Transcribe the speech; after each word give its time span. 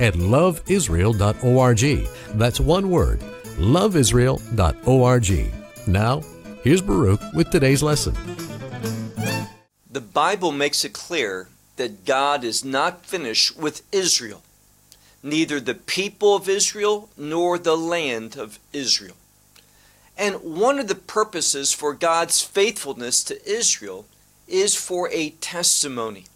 at 0.00 0.14
loveisrael.org. 0.14 2.08
That's 2.38 2.58
one 2.58 2.90
word, 2.90 3.20
loveisrael.org. 3.58 5.52
Now, 5.86 6.22
here's 6.64 6.82
Baruch 6.82 7.20
with 7.34 7.50
today's 7.50 7.82
lesson. 7.82 8.16
The 9.90 10.00
Bible 10.00 10.52
makes 10.52 10.84
it 10.84 10.92
clear 10.92 11.48
that 11.76 12.04
God 12.04 12.44
is 12.44 12.64
not 12.64 13.04
finished 13.06 13.56
with 13.56 13.82
Israel, 13.92 14.42
neither 15.22 15.60
the 15.60 15.74
people 15.74 16.34
of 16.34 16.48
Israel 16.48 17.08
nor 17.16 17.58
the 17.58 17.76
land 17.76 18.36
of 18.36 18.58
Israel. 18.72 19.16
And 20.16 20.36
one 20.36 20.78
of 20.78 20.88
the 20.88 20.94
purposes 20.94 21.72
for 21.72 21.94
God's 21.94 22.42
faithfulness 22.42 23.24
to 23.24 23.50
Israel 23.50 24.06
is 24.46 24.74
for 24.74 25.08
a 25.10 25.30
testimony 25.30 26.26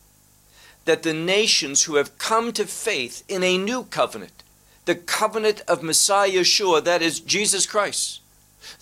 that 0.85 1.03
the 1.03 1.15
nations 1.15 1.85
who 1.85 1.97
have 1.97 2.19
come 2.19 2.53
to 2.53 2.67
faith 2.67 3.23
in 3.29 3.43
a 3.43 3.59
new 3.59 3.85
covenant, 3.85 4.43
the 4.85 4.95
covenant 4.95 5.63
of 5.67 5.83
Messiah 5.83 6.31
Yeshua, 6.31 6.85
that 6.85 7.03
is 7.03 7.21
Jesus 7.21 7.67
Christ, 7.67 8.21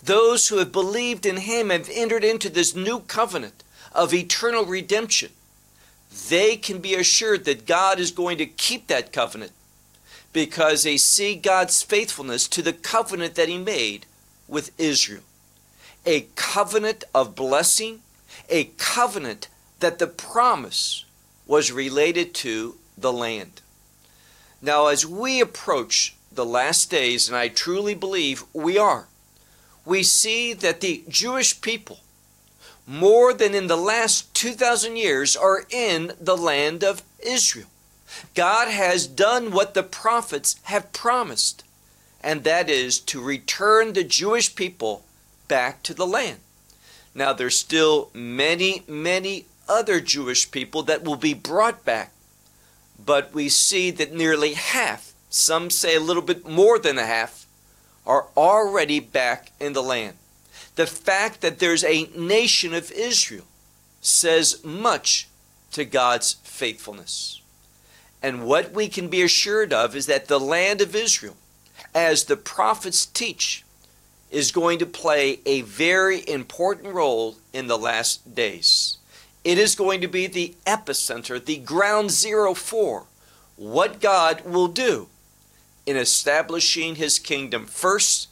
those 0.02 0.48
who 0.48 0.58
have 0.58 0.72
believed 0.72 1.26
in 1.26 1.38
him 1.38 1.70
have 1.70 1.88
entered 1.92 2.24
into 2.24 2.48
this 2.48 2.74
new 2.74 3.00
covenant 3.00 3.62
of 3.92 4.14
eternal 4.14 4.64
redemption. 4.64 5.30
They 6.28 6.56
can 6.56 6.78
be 6.78 6.94
assured 6.94 7.44
that 7.44 7.66
God 7.66 7.98
is 7.98 8.10
going 8.10 8.38
to 8.38 8.46
keep 8.46 8.86
that 8.88 9.12
covenant 9.12 9.52
because 10.32 10.82
they 10.82 10.96
see 10.96 11.34
God's 11.34 11.82
faithfulness 11.82 12.48
to 12.48 12.62
the 12.62 12.72
covenant 12.72 13.34
that 13.34 13.48
he 13.48 13.58
made 13.58 14.06
with 14.48 14.78
Israel. 14.78 15.22
A 16.04 16.26
covenant 16.34 17.04
of 17.14 17.34
blessing, 17.34 18.00
a 18.48 18.64
covenant 18.76 19.48
that 19.80 19.98
the 19.98 20.06
promise 20.06 21.04
was 21.46 21.72
related 21.72 22.34
to 22.34 22.76
the 22.96 23.12
land. 23.12 23.60
Now, 24.60 24.86
as 24.86 25.06
we 25.06 25.40
approach 25.40 26.14
the 26.30 26.44
last 26.44 26.90
days, 26.90 27.28
and 27.28 27.36
I 27.36 27.48
truly 27.48 27.94
believe 27.94 28.44
we 28.52 28.78
are, 28.78 29.08
we 29.84 30.02
see 30.02 30.52
that 30.52 30.80
the 30.80 31.02
Jewish 31.08 31.60
people, 31.60 32.00
more 32.86 33.34
than 33.34 33.54
in 33.54 33.66
the 33.66 33.76
last 33.76 34.32
2,000 34.34 34.96
years, 34.96 35.36
are 35.36 35.64
in 35.70 36.12
the 36.20 36.36
land 36.36 36.84
of 36.84 37.02
Israel. 37.18 37.68
God 38.34 38.68
has 38.68 39.06
done 39.06 39.50
what 39.50 39.74
the 39.74 39.82
prophets 39.82 40.56
have 40.64 40.92
promised 40.92 41.64
and 42.22 42.44
that 42.44 42.70
is 42.70 43.00
to 43.00 43.20
return 43.20 43.92
the 43.92 44.04
Jewish 44.04 44.54
people 44.54 45.04
back 45.48 45.82
to 45.82 45.94
the 45.94 46.06
land. 46.06 46.38
Now, 47.14 47.32
there's 47.32 47.58
still 47.58 48.10
many, 48.14 48.84
many 48.86 49.46
other 49.68 50.00
Jewish 50.00 50.50
people 50.50 50.82
that 50.84 51.04
will 51.04 51.16
be 51.16 51.34
brought 51.34 51.84
back, 51.84 52.12
but 53.04 53.32
we 53.32 53.48
see 53.48 53.90
that 53.90 54.12
nearly 54.12 54.54
half, 54.54 55.12
some 55.30 55.70
say 55.70 55.96
a 55.96 56.00
little 56.00 56.22
bit 56.22 56.48
more 56.48 56.78
than 56.78 56.98
a 56.98 57.06
half, 57.06 57.46
are 58.06 58.26
already 58.36 59.00
back 59.00 59.52
in 59.60 59.72
the 59.72 59.82
land. 59.82 60.16
The 60.76 60.86
fact 60.86 61.40
that 61.40 61.58
there's 61.58 61.84
a 61.84 62.10
nation 62.16 62.74
of 62.74 62.90
Israel 62.92 63.46
says 64.00 64.64
much 64.64 65.28
to 65.72 65.84
God's 65.84 66.34
faithfulness. 66.42 67.40
And 68.22 68.46
what 68.46 68.72
we 68.72 68.88
can 68.88 69.08
be 69.08 69.22
assured 69.22 69.72
of 69.72 69.96
is 69.96 70.06
that 70.06 70.28
the 70.28 70.40
land 70.40 70.80
of 70.80 70.94
Israel 70.94 71.36
as 71.94 72.24
the 72.24 72.36
prophets 72.36 73.06
teach, 73.06 73.64
is 74.30 74.50
going 74.50 74.78
to 74.78 74.86
play 74.86 75.40
a 75.44 75.60
very 75.62 76.26
important 76.28 76.94
role 76.94 77.36
in 77.52 77.66
the 77.66 77.76
last 77.76 78.34
days. 78.34 78.96
It 79.44 79.58
is 79.58 79.74
going 79.74 80.00
to 80.00 80.08
be 80.08 80.26
the 80.26 80.54
epicenter, 80.66 81.44
the 81.44 81.58
ground 81.58 82.10
zero 82.10 82.54
for 82.54 83.06
what 83.56 84.00
God 84.00 84.44
will 84.44 84.68
do 84.68 85.08
in 85.84 85.96
establishing 85.96 86.94
his 86.94 87.18
kingdom. 87.18 87.66
First, 87.66 88.28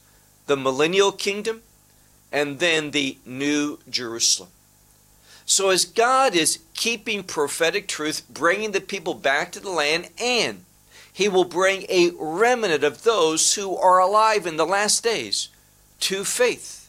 the 0.47 0.55
millennial 0.55 1.11
kingdom, 1.11 1.61
and 2.31 2.59
then 2.59 2.91
the 2.91 3.17
new 3.25 3.79
Jerusalem. 3.89 4.49
So, 5.45 5.69
as 5.69 5.83
God 5.83 6.33
is 6.33 6.59
keeping 6.73 7.23
prophetic 7.23 7.87
truth, 7.87 8.23
bringing 8.29 8.71
the 8.71 8.79
people 8.79 9.13
back 9.13 9.51
to 9.51 9.59
the 9.59 9.69
land, 9.69 10.09
and 10.17 10.63
he 11.11 11.27
will 11.27 11.43
bring 11.43 11.85
a 11.89 12.11
remnant 12.17 12.83
of 12.83 13.03
those 13.03 13.55
who 13.55 13.75
are 13.75 13.99
alive 13.99 14.47
in 14.47 14.55
the 14.55 14.65
last 14.65 15.03
days 15.03 15.49
to 16.01 16.23
faith. 16.23 16.80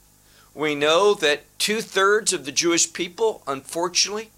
We 0.54 0.74
know 0.74 1.14
that 1.14 1.44
two 1.58 1.80
thirds 1.80 2.32
of 2.32 2.44
the 2.44 2.52
Jewish 2.52 2.92
people, 2.92 3.42
unfortunately, 3.46 4.30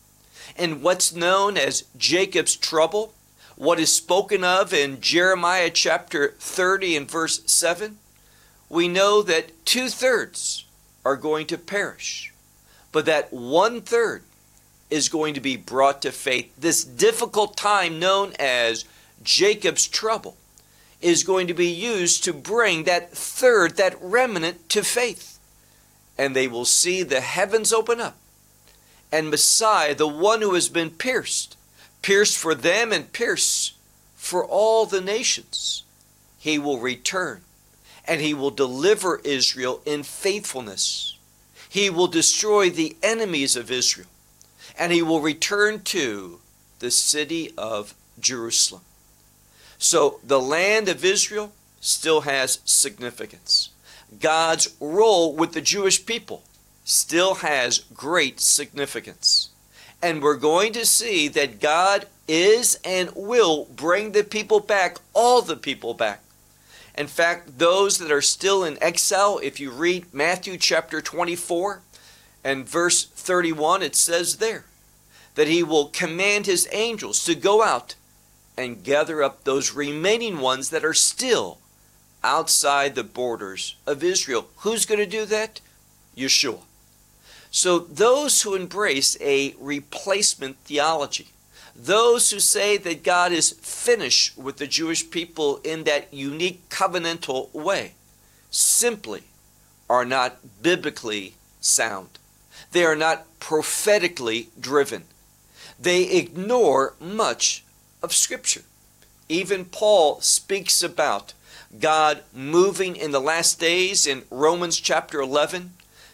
in 0.57 0.81
what's 0.81 1.15
known 1.15 1.57
as 1.57 1.85
Jacob's 1.97 2.55
trouble, 2.55 3.15
what 3.57 3.81
is 3.81 3.93
spoken 3.93 4.45
of 4.45 4.73
in 4.73 5.01
Jeremiah 5.01 5.71
chapter 5.71 6.35
30 6.39 6.97
and 6.97 7.11
verse 7.11 7.43
7, 7.47 7.99
we 8.69 8.89
know 8.89 9.23
that 9.23 9.65
two 9.65 9.89
thirds 9.89 10.67
are 11.05 11.17
going 11.17 11.47
to 11.49 11.59
perish, 11.59 12.33
but 12.93 13.07
that 13.07 13.33
one 13.33 13.81
third 13.81 14.23
is 14.91 15.09
going 15.09 15.35
to 15.35 15.41
be 15.41 15.57
brought 15.57 16.03
to 16.03 16.13
faith. 16.13 16.53
This 16.57 16.85
difficult 16.85 17.57
time 17.57 17.99
known 17.99 18.33
as 18.39 18.85
Jacob's 19.23 19.89
trouble 19.89 20.37
is 21.01 21.25
going 21.25 21.49
to 21.49 21.55
be 21.55 21.69
used 21.69 22.25
to 22.25 22.33
bring 22.33 22.85
that 22.85 23.11
third, 23.11 23.77
that 23.77 23.97
remnant 24.01 24.69
to 24.71 24.83
faith. 24.83 25.34
And 26.17 26.35
they 26.35 26.49
will 26.49 26.65
see 26.65 27.03
the 27.03 27.21
heavens 27.21 27.73
open 27.73 28.01
up. 28.01 28.17
And 29.11 29.31
Messiah, 29.31 29.95
the 29.95 30.09
one 30.09 30.41
who 30.41 30.55
has 30.55 30.69
been 30.69 30.91
pierced, 30.91 31.57
pierced 32.03 32.37
for 32.37 32.55
them 32.55 32.93
and 32.93 33.13
pierced 33.13 33.75
for 34.15 34.45
all 34.45 34.87
the 34.87 35.01
nations, 35.01 35.83
he 36.39 36.59
will 36.59 36.79
return 36.79 37.43
and 38.07 38.21
he 38.21 38.35
will 38.35 38.51
deliver 38.51 39.21
Israel 39.25 39.81
in 39.87 40.03
faithfulness. 40.03 41.17
He 41.69 41.91
will 41.91 42.07
destroy 42.07 42.71
the 42.71 42.97
enemies 43.03 43.57
of 43.57 43.71
Israel 43.71 44.09
and 44.79 44.93
he 44.93 45.03
will 45.03 45.21
return 45.21 45.83
to 45.83 46.41
the 46.81 46.91
city 46.91 47.53
of 47.57 47.95
Jerusalem. 48.21 48.83
So 49.79 50.21
the 50.25 50.41
land 50.41 50.89
of 50.89 51.05
Israel 51.05 51.53
still 51.81 52.23
has 52.23 52.61
significance. 52.65 53.71
God's 54.21 54.75
role 54.81 55.35
with 55.35 55.53
the 55.53 55.61
Jewish 55.61 56.05
people 56.05 56.43
still 56.85 57.37
has 57.37 57.81
great 57.95 58.41
significance. 58.41 59.51
And 60.03 60.23
we're 60.23 60.37
going 60.37 60.73
to 60.75 60.85
see 60.85 61.29
that 61.29 61.61
God 61.61 62.07
is 62.29 62.79
and 62.85 63.11
will 63.15 63.65
bring 63.65 64.13
the 64.13 64.25
people 64.25 64.61
back, 64.61 64.99
all 65.15 65.41
the 65.43 65.57
people 65.57 65.95
back. 65.95 66.21
In 66.97 67.07
fact, 67.07 67.59
those 67.59 67.99
that 67.99 68.13
are 68.13 68.23
still 68.23 68.63
in 68.65 68.81
exile, 68.83 69.41
if 69.43 69.59
you 69.59 69.71
read 69.71 70.13
Matthew 70.13 70.57
chapter 70.59 71.01
24 71.01 71.81
and 72.45 72.69
verse 72.69 73.05
31, 73.05 73.83
it 73.83 73.97
says 73.97 74.37
there 74.37 74.65
that 75.35 75.49
he 75.49 75.63
will 75.63 75.87
command 75.87 76.47
his 76.47 76.69
angels 76.71 77.25
to 77.25 77.35
go 77.35 77.63
out 77.63 77.97
and 78.57 78.85
gather 78.85 79.23
up 79.23 79.43
those 79.43 79.73
remaining 79.73 80.39
ones 80.39 80.71
that 80.71 80.85
are 80.85 80.95
still 80.95 81.59
outside 82.25 82.95
the 82.95 83.05
borders 83.05 83.77
of 83.87 84.03
Israel. 84.03 84.49
Who's 84.59 84.87
going 84.87 84.99
to 84.99 85.07
do 85.07 85.25
that? 85.27 85.61
Yeshua. 86.17 86.63
So, 87.51 87.79
those 87.79 88.43
who 88.43 88.57
embrace 88.57 89.17
a 89.21 89.55
replacement 89.61 90.57
theology, 90.65 91.29
those 91.77 92.31
who 92.31 92.41
say 92.41 92.77
that 92.79 93.05
God 93.05 93.31
is 93.31 93.51
finished 93.51 94.37
with 94.37 94.57
the 94.57 94.67
Jewish 94.67 95.09
people 95.09 95.61
in 95.63 95.85
that 95.85 96.13
unique 96.13 96.69
covenantal 96.69 97.53
way, 97.53 97.93
simply 98.51 99.23
are 99.89 100.05
not 100.05 100.63
biblically 100.63 101.35
sound. 101.61 102.19
They 102.73 102.85
are 102.85 102.97
not 102.97 103.39
prophetically 103.39 104.49
driven. 104.59 105.05
They 105.79 106.11
ignore 106.11 106.95
much 107.01 107.65
of 108.03 108.13
Scripture. 108.13 108.63
Even 109.29 109.65
Paul 109.65 110.21
speaks 110.21 110.83
about 110.83 111.35
God 111.81 112.23
moving 112.33 112.97
in 112.97 113.11
the 113.11 113.21
last 113.21 113.59
days 113.59 114.07
in 114.07 114.25
Romans 114.31 114.79
chapter 114.79 115.21
11 115.21 115.73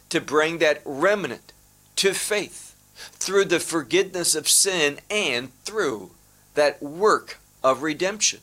to 0.09 0.21
bring 0.21 0.59
that 0.59 0.83
remnant 0.85 1.53
to 1.97 2.15
faith 2.15 2.75
through 2.95 3.45
the 3.47 3.61
forgiveness 3.61 4.35
of 4.35 4.49
sin 4.49 5.01
and 5.11 5.51
through 5.65 6.11
that 6.55 6.83
work 6.83 7.39
of 7.63 7.83
redemption. 7.83 8.41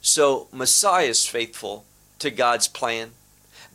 So 0.00 0.48
Messiah 0.52 1.06
is 1.06 1.26
faithful 1.26 1.84
to 2.18 2.30
God's 2.30 2.68
plan. 2.68 3.12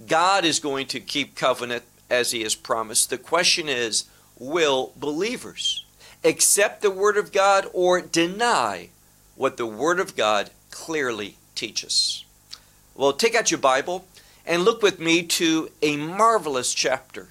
God 0.05 0.45
is 0.45 0.59
going 0.59 0.87
to 0.87 0.99
keep 0.99 1.35
covenant 1.35 1.83
as 2.09 2.31
he 2.31 2.43
has 2.43 2.55
promised. 2.55 3.09
The 3.09 3.17
question 3.17 3.67
is, 3.67 4.05
will 4.37 4.93
believers 4.95 5.85
accept 6.23 6.81
the 6.81 6.91
word 6.91 7.17
of 7.17 7.31
God 7.31 7.67
or 7.73 8.01
deny 8.01 8.89
what 9.35 9.57
the 9.57 9.65
word 9.65 9.99
of 9.99 10.15
God 10.15 10.51
clearly 10.69 11.37
teaches? 11.55 12.25
Well, 12.97 13.13
take 13.13 13.35
out 13.35 13.51
your 13.51 13.59
Bible 13.59 14.07
and 14.44 14.63
look 14.63 14.81
with 14.81 14.99
me 14.99 15.21
to 15.21 15.69
a 15.83 15.97
marvelous 15.97 16.73
chapter, 16.73 17.27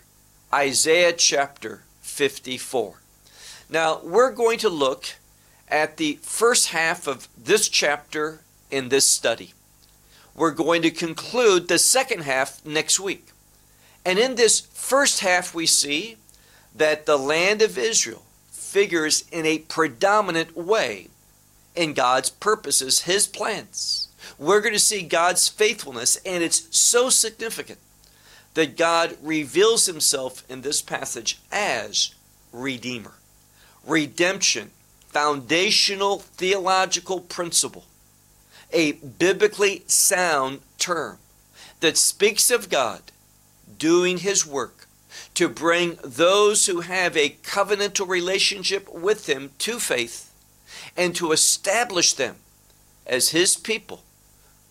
Isaiah 0.54 1.12
chapter 1.12 1.82
54. 2.02 3.00
Now, 3.68 4.00
we're 4.04 4.30
going 4.30 4.60
to 4.60 4.68
look 4.68 5.06
at 5.66 5.96
the 5.96 6.20
first 6.22 6.68
half 6.68 7.08
of 7.08 7.26
this 7.36 7.68
chapter 7.68 8.42
in 8.70 8.90
this 8.90 9.08
study. 9.08 9.54
We're 10.36 10.52
going 10.52 10.82
to 10.82 10.90
conclude 10.92 11.66
the 11.66 11.80
second 11.80 12.22
half 12.22 12.64
next 12.64 13.00
week. 13.00 13.32
And 14.04 14.20
in 14.20 14.36
this 14.36 14.60
first 14.60 15.19
half, 15.19 15.52
we 15.52 15.66
see 15.66 16.16
that 16.76 17.06
the 17.06 17.16
land 17.16 17.60
of 17.60 17.76
Israel 17.76 18.22
figures 18.52 19.24
in 19.32 19.44
a 19.44 19.58
predominant 19.58 20.56
way 20.56 21.08
in 21.74 21.92
God's 21.92 22.30
purposes, 22.30 23.00
His 23.00 23.26
plans. 23.26 24.06
We're 24.38 24.60
going 24.60 24.74
to 24.74 24.78
see 24.78 25.02
God's 25.02 25.48
faithfulness, 25.48 26.16
and 26.26 26.42
it's 26.42 26.76
so 26.76 27.10
significant 27.10 27.78
that 28.54 28.76
God 28.76 29.16
reveals 29.22 29.86
Himself 29.86 30.44
in 30.48 30.62
this 30.62 30.82
passage 30.82 31.38
as 31.50 32.14
Redeemer. 32.52 33.14
Redemption, 33.86 34.70
foundational 35.08 36.18
theological 36.18 37.20
principle 37.20 37.84
a 38.72 38.92
biblically 38.92 39.82
sound 39.86 40.60
term 40.78 41.18
that 41.80 41.96
speaks 41.96 42.50
of 42.50 42.68
God 42.68 43.02
doing 43.78 44.18
his 44.18 44.46
work 44.46 44.86
to 45.34 45.48
bring 45.48 45.98
those 46.02 46.66
who 46.66 46.80
have 46.80 47.16
a 47.16 47.36
covenantal 47.42 48.08
relationship 48.08 48.92
with 48.92 49.28
him 49.28 49.50
to 49.58 49.78
faith 49.78 50.32
and 50.96 51.14
to 51.14 51.32
establish 51.32 52.12
them 52.12 52.36
as 53.06 53.30
his 53.30 53.56
people, 53.56 54.02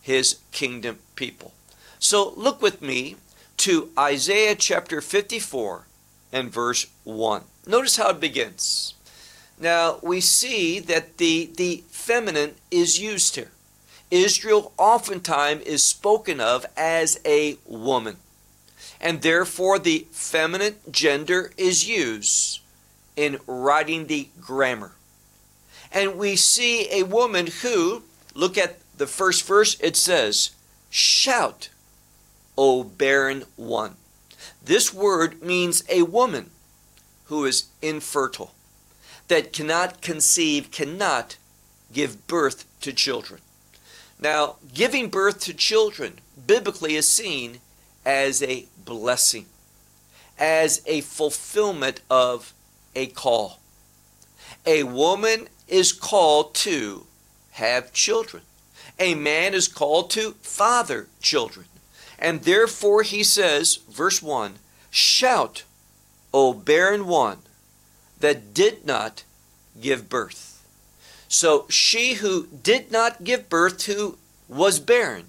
his 0.05 0.37
kingdom 0.51 0.99
people. 1.15 1.51
So 1.97 2.31
look 2.37 2.61
with 2.61 2.79
me 2.79 3.15
to 3.57 3.89
Isaiah 3.97 4.53
chapter 4.53 5.01
54 5.01 5.87
and 6.31 6.51
verse 6.51 6.85
1. 7.05 7.41
Notice 7.65 7.97
how 7.97 8.11
it 8.11 8.19
begins. 8.19 8.93
Now 9.59 9.97
we 10.03 10.21
see 10.21 10.79
that 10.81 11.17
the, 11.17 11.49
the 11.57 11.83
feminine 11.89 12.53
is 12.69 12.99
used 12.99 13.33
here. 13.33 13.49
Israel 14.11 14.73
oftentimes 14.77 15.63
is 15.63 15.83
spoken 15.83 16.39
of 16.39 16.67
as 16.77 17.19
a 17.25 17.57
woman. 17.65 18.17
And 19.01 19.23
therefore, 19.23 19.79
the 19.79 20.05
feminine 20.11 20.75
gender 20.91 21.51
is 21.57 21.89
used 21.89 22.59
in 23.15 23.39
writing 23.47 24.05
the 24.05 24.29
grammar. 24.39 24.91
And 25.91 26.15
we 26.15 26.35
see 26.35 26.87
a 26.91 27.03
woman 27.03 27.47
who, 27.63 28.03
look 28.35 28.55
at 28.55 28.77
the 28.97 29.07
first 29.07 29.45
verse, 29.45 29.77
it 29.79 29.95
says, 29.95 30.51
Shout, 30.89 31.69
O 32.57 32.83
barren 32.83 33.43
one. 33.55 33.95
This 34.63 34.93
word 34.93 35.41
means 35.41 35.83
a 35.89 36.03
woman 36.03 36.51
who 37.25 37.45
is 37.45 37.65
infertile, 37.81 38.53
that 39.27 39.51
cannot 39.51 40.01
conceive, 40.01 40.71
cannot 40.71 41.37
give 41.91 42.27
birth 42.27 42.65
to 42.81 42.93
children. 42.93 43.41
Now, 44.19 44.57
giving 44.73 45.09
birth 45.09 45.39
to 45.41 45.53
children 45.53 46.19
biblically 46.47 46.95
is 46.95 47.07
seen 47.07 47.59
as 48.05 48.41
a 48.43 48.65
blessing, 48.85 49.47
as 50.37 50.81
a 50.85 51.01
fulfillment 51.01 52.01
of 52.09 52.53
a 52.95 53.07
call. 53.07 53.59
A 54.65 54.83
woman 54.83 55.47
is 55.67 55.91
called 55.91 56.53
to 56.55 57.07
have 57.51 57.91
children. 57.91 58.43
A 58.99 59.15
man 59.15 59.53
is 59.53 59.67
called 59.67 60.09
to 60.11 60.31
father 60.41 61.07
children. 61.21 61.65
And 62.17 62.43
therefore 62.43 63.03
he 63.03 63.23
says, 63.23 63.79
verse 63.89 64.21
1 64.21 64.55
Shout, 64.89 65.63
O 66.33 66.53
barren 66.53 67.05
one 67.07 67.39
that 68.19 68.53
did 68.53 68.85
not 68.85 69.23
give 69.79 70.09
birth. 70.09 70.65
So 71.27 71.65
she 71.69 72.15
who 72.15 72.47
did 72.47 72.91
not 72.91 73.23
give 73.23 73.49
birth, 73.49 73.85
who 73.85 74.17
was 74.47 74.79
barren, 74.79 75.25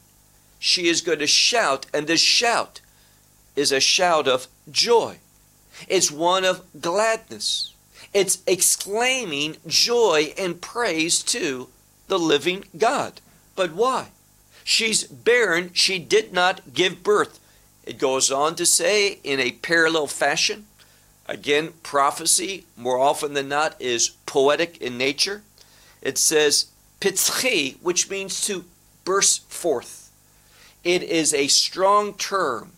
she 0.59 0.89
is 0.89 1.01
going 1.01 1.19
to 1.19 1.27
shout, 1.27 1.87
and 1.93 2.07
this 2.07 2.21
shout 2.21 2.81
is 3.55 3.73
a 3.73 3.81
shout 3.81 4.29
of 4.29 4.47
joy. 4.71 5.19
It's 5.89 6.11
one 6.11 6.45
of 6.45 6.65
gladness. 6.81 7.75
It's 8.15 8.39
exclaiming 8.47 9.57
joy 9.67 10.33
and 10.39 10.61
praise 10.61 11.23
to 11.25 11.69
the 12.09 12.19
living 12.19 12.65
God. 12.77 13.21
But 13.57 13.73
why? 13.73 14.09
She's 14.63 15.05
barren. 15.05 15.71
She 15.73 15.99
did 15.99 16.33
not 16.33 16.75
give 16.75 17.03
birth. 17.03 17.41
It 17.85 17.99
goes 17.99 18.31
on 18.31 18.55
to 18.57 18.67
say 18.67 19.19
in 19.25 19.41
a 19.41 19.53
parallel 19.53 20.07
fashion. 20.07 20.67
Again, 21.27 21.73
prophecy, 21.83 22.67
more 22.77 22.99
often 22.99 23.35
than 23.35 23.49
not, 23.49 23.81
is 23.81 24.11
poetic 24.27 24.79
in 24.79 24.97
nature 24.97 25.43
it 26.07 26.19
says 26.19 26.67
pitzchi, 27.01 27.79
which 27.83 28.09
means 28.09 28.41
to 28.43 28.65
burst 29.05 29.51
forth. 29.51 30.13
It 30.85 31.03
is 31.03 31.35
a 31.35 31.49
strong 31.49 32.15
term 32.15 32.71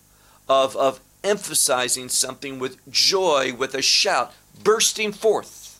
of, 0.49 0.75
of 0.77 1.01
emphasizing 1.23 2.09
something 2.09 2.59
with 2.59 2.79
joy, 2.91 3.53
with 3.53 3.75
a 3.75 3.83
shout, 3.83 4.33
bursting 4.65 5.13
forth. 5.13 5.79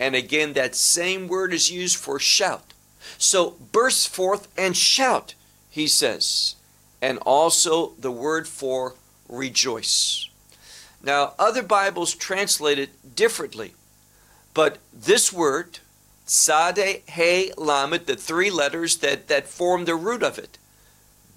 And 0.00 0.14
again, 0.14 0.54
that 0.54 0.74
same 0.74 1.28
word 1.28 1.52
is 1.52 1.70
used 1.70 1.96
for 1.96 2.18
shout. 2.18 2.65
So 3.18 3.56
burst 3.72 4.08
forth 4.08 4.48
and 4.56 4.76
shout, 4.76 5.34
he 5.70 5.86
says. 5.86 6.56
And 7.00 7.18
also 7.18 7.92
the 7.98 8.10
word 8.10 8.48
for 8.48 8.94
rejoice. 9.28 10.28
Now, 11.02 11.34
other 11.38 11.62
Bibles 11.62 12.14
translate 12.14 12.78
it 12.78 13.14
differently, 13.14 13.74
but 14.54 14.78
this 14.92 15.32
word, 15.32 15.78
Sade, 16.24 17.02
He, 17.08 17.52
Lamed, 17.56 18.06
the 18.06 18.16
three 18.16 18.50
letters 18.50 18.96
that, 18.98 19.28
that 19.28 19.46
form 19.46 19.84
the 19.84 19.94
root 19.94 20.22
of 20.22 20.38
it, 20.38 20.58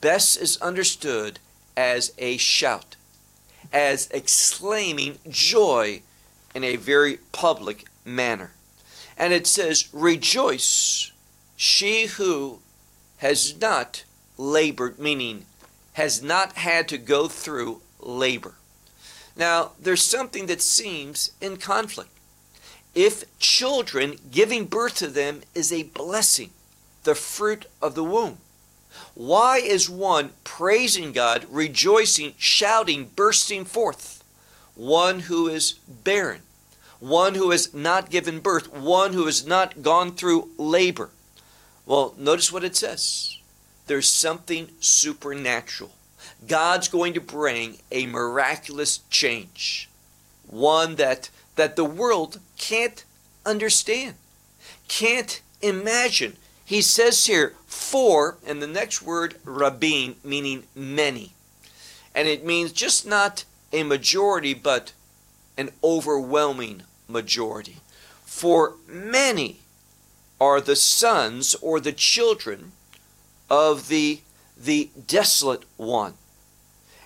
best 0.02 0.38
is 0.38 0.58
understood 0.62 1.40
as 1.78 2.14
a 2.18 2.38
shout, 2.38 2.96
as 3.72 4.10
exclaiming 4.12 5.20
joy 5.30 6.02
in 6.56 6.64
a 6.64 6.76
very 6.78 7.20
public 7.32 7.86
manner. 8.04 8.52
And 9.18 9.34
it 9.34 9.46
says, 9.46 9.90
Rejoice, 9.94 11.12
she 11.62 12.06
who 12.06 12.58
has 13.18 13.60
not 13.60 14.06
labored, 14.38 14.98
meaning 14.98 15.46
has 15.92 16.24
not 16.24 16.54
had 16.54 16.88
to 16.88 16.98
go 16.98 17.28
through 17.28 17.82
labor. 18.00 18.54
Now, 19.36 19.72
there's 19.78 20.02
something 20.02 20.46
that 20.46 20.62
seems 20.62 21.32
in 21.42 21.58
conflict 21.58 22.12
if 22.96 23.26
children, 23.40 24.16
giving 24.32 24.68
birth 24.68 24.96
to 24.96 25.08
them 25.08 25.42
is 25.54 25.74
a 25.74 25.84
blessing, 25.84 26.52
the 27.04 27.14
fruit 27.14 27.66
of 27.82 27.94
the 27.94 28.06
womb. 28.06 28.38
Why 29.14 29.58
is 29.58 29.90
one 29.90 30.32
praising 30.46 31.12
God, 31.12 31.46
rejoicing, 31.50 32.36
shouting, 32.38 33.12
bursting 33.18 33.66
forth? 33.66 34.24
One 34.76 35.20
who 35.22 35.50
is 35.50 35.74
barren, 35.90 36.44
one 37.02 37.36
who 37.36 37.52
has 37.52 37.74
not 37.74 38.10
given 38.10 38.40
birth, 38.40 38.72
one 38.72 39.12
who 39.12 39.26
has 39.26 39.46
not 39.46 39.82
gone 39.82 40.14
through 40.14 40.52
labor. 40.58 41.10
Well, 41.90 42.14
notice 42.20 42.54
what 42.54 42.64
it 42.64 42.76
says. 42.76 43.36
There's 43.88 44.08
something 44.08 44.70
supernatural. 44.80 45.90
God's 46.48 46.88
going 46.88 47.16
to 47.16 47.20
bring 47.20 47.80
a 47.92 48.06
miraculous 48.06 49.00
change, 49.10 49.90
one 50.46 50.98
that 50.98 51.32
that 51.56 51.76
the 51.76 51.84
world 51.84 52.42
can't 52.60 53.04
understand, 53.44 54.14
can't 54.88 55.42
imagine. 55.64 56.38
He 56.64 56.84
says 56.84 57.26
here, 57.26 57.56
for, 57.66 58.38
and 58.46 58.62
the 58.62 58.68
next 58.68 59.02
word, 59.02 59.38
rabin, 59.44 60.16
meaning 60.24 60.66
many. 60.76 61.34
And 62.14 62.28
it 62.28 62.46
means 62.46 62.72
just 62.72 63.08
not 63.08 63.46
a 63.74 63.82
majority, 63.82 64.54
but 64.54 64.94
an 65.58 65.72
overwhelming 65.84 66.84
majority. 67.08 67.78
For 68.24 68.76
many 68.88 69.62
are 70.40 70.62
the 70.62 70.76
sons 70.76 71.56
or 71.56 71.80
the 71.80 71.92
children 71.92 72.72
of 73.50 73.88
the, 73.88 74.22
the 74.58 74.90
desolate 75.08 75.64
one. 75.78 76.14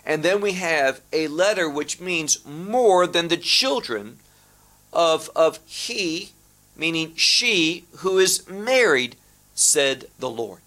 And 0.06 0.24
then 0.24 0.42
we 0.42 0.54
have 0.54 1.02
a 1.12 1.28
letter 1.28 1.70
which 1.70 2.02
means 2.02 2.46
more 2.46 3.08
than 3.08 3.30
the 3.30 3.38
children 3.38 4.20
of, 4.92 5.30
of 5.36 5.60
he, 5.66 6.32
meaning 6.76 7.16
she 7.16 7.86
who 7.98 8.18
is 8.18 8.48
married, 8.50 9.16
said 9.56 10.06
the 10.20 10.30
Lord. 10.30 10.60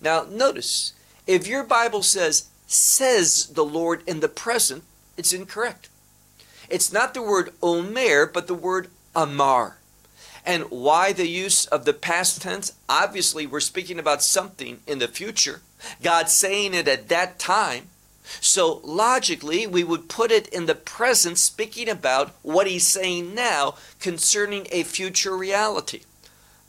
Now, 0.00 0.26
notice, 0.28 0.94
if 1.26 1.46
your 1.46 1.62
Bible 1.62 2.02
says, 2.02 2.48
says 2.66 3.48
the 3.48 3.64
Lord 3.64 4.02
in 4.06 4.20
the 4.20 4.28
present, 4.28 4.84
it's 5.16 5.32
incorrect. 5.32 5.88
It's 6.70 6.92
not 6.92 7.12
the 7.12 7.22
word 7.22 7.52
Omer, 7.62 8.26
but 8.26 8.46
the 8.46 8.54
word 8.54 8.88
Amar. 9.14 9.79
And 10.44 10.64
why 10.70 11.12
the 11.12 11.28
use 11.28 11.66
of 11.66 11.84
the 11.84 11.92
past 11.92 12.42
tense? 12.42 12.72
Obviously, 12.88 13.46
we're 13.46 13.60
speaking 13.60 13.98
about 13.98 14.22
something 14.22 14.80
in 14.86 14.98
the 14.98 15.08
future. 15.08 15.60
God 16.02 16.28
saying 16.28 16.74
it 16.74 16.88
at 16.88 17.08
that 17.08 17.38
time. 17.38 17.88
So 18.40 18.80
logically, 18.84 19.66
we 19.66 19.82
would 19.82 20.08
put 20.08 20.30
it 20.30 20.46
in 20.48 20.66
the 20.66 20.74
present, 20.74 21.38
speaking 21.38 21.88
about 21.88 22.30
what 22.42 22.66
he's 22.66 22.86
saying 22.86 23.34
now 23.34 23.74
concerning 23.98 24.66
a 24.70 24.84
future 24.84 25.36
reality. 25.36 26.02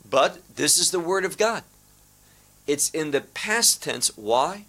But 0.08 0.40
this 0.56 0.76
is 0.76 0.90
the 0.90 1.00
Word 1.00 1.24
of 1.24 1.38
God. 1.38 1.62
It's 2.66 2.90
in 2.90 3.10
the 3.10 3.20
past 3.20 3.82
tense. 3.82 4.16
Why? 4.16 4.64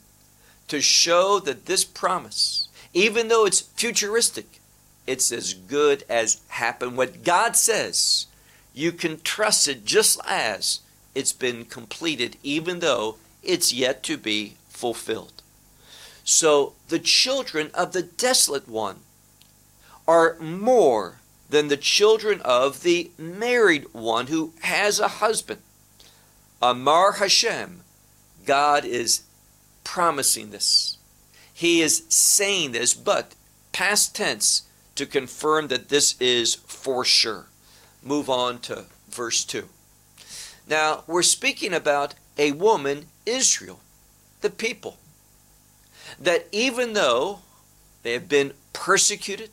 To 0.68 0.82
show 0.82 1.40
that 1.40 1.66
this 1.66 1.84
promise, 1.84 2.68
even 2.94 3.28
though 3.28 3.46
it's 3.46 3.62
futuristic, 3.62 4.60
it's 5.06 5.32
as 5.32 5.54
good 5.54 6.04
as 6.08 6.42
happened. 6.48 6.96
What 6.96 7.24
God 7.24 7.56
says, 7.56 8.28
you 8.74 8.92
can 8.92 9.22
trust 9.22 9.68
it 9.68 9.86
just 9.86 10.20
as 10.28 10.80
it's 11.14 11.34
been 11.34 11.66
completed, 11.66 12.38
even 12.44 12.80
though 12.80 13.18
it's 13.44 13.74
yet 13.74 14.04
to 14.04 14.18
be 14.18 14.56
fulfilled. 14.70 15.44
So 16.24 16.74
the 16.88 17.00
children 17.00 17.70
of 17.74 17.94
the 17.94 18.02
desolate 18.02 18.68
one 18.68 18.98
are 20.08 20.38
more 20.40 21.20
than 21.50 21.68
the 21.68 21.78
children 21.78 22.42
of 22.42 22.82
the 22.84 23.12
married 23.18 23.86
one 23.94 24.28
who 24.28 24.54
has 24.62 25.00
a 25.00 25.08
husband. 25.08 25.62
Amar 26.62 27.14
Hashem, 27.14 27.82
God 28.46 28.86
is 28.86 29.24
promising 29.84 30.50
this. 30.50 30.98
He 31.54 31.82
is 31.82 32.04
saying 32.10 32.72
this, 32.72 32.94
but 32.94 33.36
past 33.72 34.16
tense 34.16 34.64
to 34.96 35.06
confirm 35.06 35.68
that 35.68 35.90
this 35.90 36.20
is 36.20 36.56
for 36.56 37.06
sure. 37.06 37.48
Move 38.04 38.30
on 38.30 38.60
to 38.60 38.86
verse 39.10 39.44
2. 39.46 39.68
Now, 40.68 41.04
we're 41.08 41.24
speaking 41.24 41.74
about 41.74 42.16
a 42.38 42.52
woman, 42.52 43.08
Israel, 43.26 43.80
the 44.42 44.50
people, 44.50 44.98
that 46.20 46.48
even 46.52 46.94
though 46.94 47.40
they 48.04 48.14
have 48.14 48.28
been 48.28 48.54
persecuted, 48.74 49.50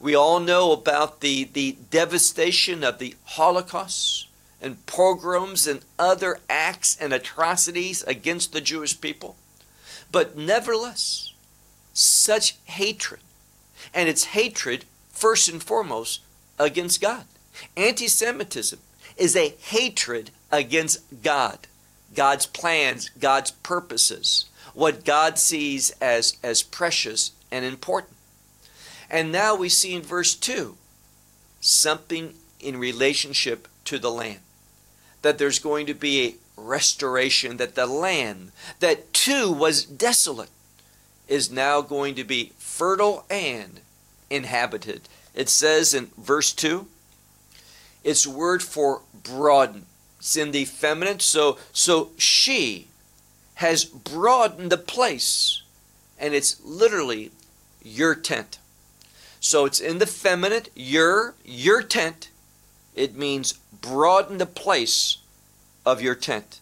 we 0.00 0.14
all 0.14 0.40
know 0.40 0.72
about 0.72 1.20
the, 1.20 1.44
the 1.44 1.76
devastation 1.90 2.82
of 2.82 2.98
the 2.98 3.14
Holocaust 3.24 4.26
and 4.60 4.84
pogroms 4.86 5.66
and 5.66 5.80
other 5.98 6.40
acts 6.48 6.96
and 7.00 7.12
atrocities 7.12 8.02
against 8.04 8.52
the 8.52 8.60
Jewish 8.60 9.00
people. 9.00 9.36
But 10.10 10.36
nevertheless, 10.36 11.32
such 11.94 12.56
hatred 12.64 13.20
and 13.94 14.08
it's 14.08 14.24
hatred, 14.24 14.84
first 15.10 15.48
and 15.48 15.62
foremost, 15.62 16.20
against 16.58 17.00
God. 17.00 17.24
Anti 17.76 18.08
Semitism 18.08 18.78
is 19.16 19.36
a 19.36 19.54
hatred 19.60 20.30
against 20.50 21.22
God, 21.22 21.58
God's 22.14 22.46
plans, 22.46 23.10
God's 23.10 23.50
purposes, 23.50 24.46
what 24.74 25.04
God 25.04 25.38
sees 25.38 25.90
as, 26.00 26.36
as 26.42 26.62
precious 26.62 27.32
and 27.50 27.64
important. 27.64 28.16
And 29.10 29.30
now 29.30 29.54
we 29.54 29.68
see 29.68 29.94
in 29.94 30.02
verse 30.02 30.34
2 30.34 30.76
something 31.60 32.34
in 32.60 32.78
relationship 32.78 33.68
to 33.84 33.98
the 33.98 34.10
land. 34.10 34.40
That 35.20 35.38
there's 35.38 35.58
going 35.58 35.86
to 35.86 35.94
be 35.94 36.26
a 36.26 36.60
restoration, 36.60 37.58
that 37.58 37.74
the 37.74 37.86
land 37.86 38.52
that 38.80 39.12
too 39.12 39.52
was 39.52 39.84
desolate 39.84 40.50
is 41.28 41.50
now 41.50 41.80
going 41.80 42.14
to 42.14 42.24
be 42.24 42.52
fertile 42.58 43.24
and 43.30 43.80
inhabited. 44.30 45.08
It 45.34 45.48
says 45.48 45.94
in 45.94 46.10
verse 46.18 46.52
2, 46.52 46.86
it's 48.04 48.26
word 48.26 48.62
for 48.62 49.02
broaden. 49.22 49.86
It's 50.18 50.36
in 50.36 50.52
the 50.52 50.64
feminine. 50.64 51.20
So, 51.20 51.58
so 51.72 52.10
she 52.16 52.88
has 53.54 53.84
broadened 53.84 54.70
the 54.70 54.78
place. 54.78 55.62
And 56.18 56.34
it's 56.34 56.60
literally 56.64 57.32
your 57.82 58.14
tent. 58.14 58.58
So 59.40 59.64
it's 59.64 59.80
in 59.80 59.98
the 59.98 60.06
feminine, 60.06 60.64
your, 60.74 61.34
your 61.44 61.82
tent. 61.82 62.30
It 62.94 63.16
means 63.16 63.54
broaden 63.80 64.38
the 64.38 64.46
place 64.46 65.18
of 65.84 66.00
your 66.00 66.14
tent. 66.14 66.60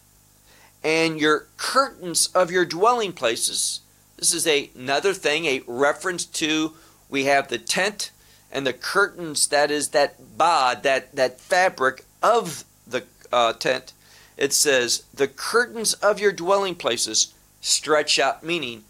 And 0.83 1.19
your 1.19 1.47
curtains 1.57 2.27
of 2.33 2.49
your 2.49 2.65
dwelling 2.65 3.13
places 3.13 3.81
this 4.21 4.35
is 4.35 4.45
a, 4.45 4.69
another 4.75 5.15
thing, 5.15 5.45
a 5.45 5.63
reference 5.65 6.25
to 6.25 6.73
we 7.09 7.25
have 7.25 7.47
the 7.47 7.57
tent 7.57 8.11
and 8.51 8.67
the 8.67 8.73
curtains, 8.73 9.47
that 9.47 9.71
is 9.71 9.89
that 9.89 10.37
bod, 10.37 10.83
that, 10.83 11.15
that 11.15 11.39
fabric 11.39 12.05
of 12.21 12.65
the 12.85 13.03
uh, 13.31 13.53
tent. 13.53 13.93
It 14.37 14.53
says, 14.53 15.03
the 15.13 15.27
curtains 15.27 15.93
of 15.95 16.19
your 16.19 16.31
dwelling 16.31 16.75
places 16.75 17.33
stretch 17.61 18.19
out, 18.19 18.43
meaning 18.43 18.83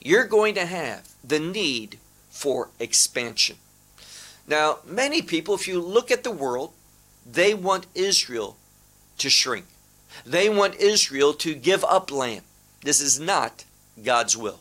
you're 0.00 0.26
going 0.26 0.54
to 0.54 0.66
have 0.66 1.08
the 1.24 1.40
need 1.40 1.98
for 2.30 2.70
expansion. 2.78 3.56
Now, 4.46 4.78
many 4.84 5.22
people, 5.22 5.54
if 5.54 5.66
you 5.68 5.80
look 5.80 6.10
at 6.10 6.24
the 6.24 6.30
world, 6.30 6.72
they 7.30 7.54
want 7.54 7.86
Israel 7.94 8.56
to 9.18 9.30
shrink. 9.30 9.66
They 10.26 10.48
want 10.48 10.74
Israel 10.76 11.32
to 11.34 11.54
give 11.54 11.84
up 11.84 12.10
land. 12.10 12.42
This 12.82 13.00
is 13.00 13.18
not 13.20 13.64
God's 14.02 14.36
will. 14.36 14.60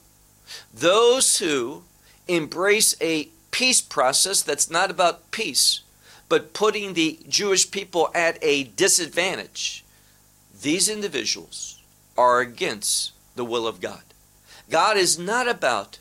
Those 0.74 1.40
who 1.40 1.84
embrace 2.28 2.96
a 3.02 3.30
peace 3.52 3.82
process 3.82 4.42
that's 4.42 4.70
not 4.70 4.90
about 4.90 5.32
peace, 5.32 5.82
but 6.30 6.54
putting 6.54 6.94
the 6.94 7.20
Jewish 7.28 7.70
people 7.70 8.10
at 8.16 8.38
a 8.42 8.64
disadvantage, 8.64 9.84
these 10.62 10.90
individuals 10.90 11.80
are 12.18 12.40
against 12.40 13.12
the 13.36 13.46
will 13.46 13.68
of 13.68 13.82
God. 13.82 14.04
God 14.70 14.98
is 14.98 15.20
not 15.20 15.48
about 15.48 16.00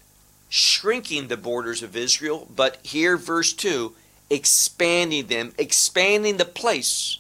shrinking 0.49 1.29
the 1.29 1.37
borders 1.37 1.83
of 1.83 1.97
Israel, 1.97 2.49
but 2.55 2.79
here, 2.83 3.17
verse 3.17 3.53
2, 3.53 3.95
expanding 4.29 5.27
them, 5.27 5.53
expanding 5.59 6.37
the 6.37 6.45
place 6.45 7.19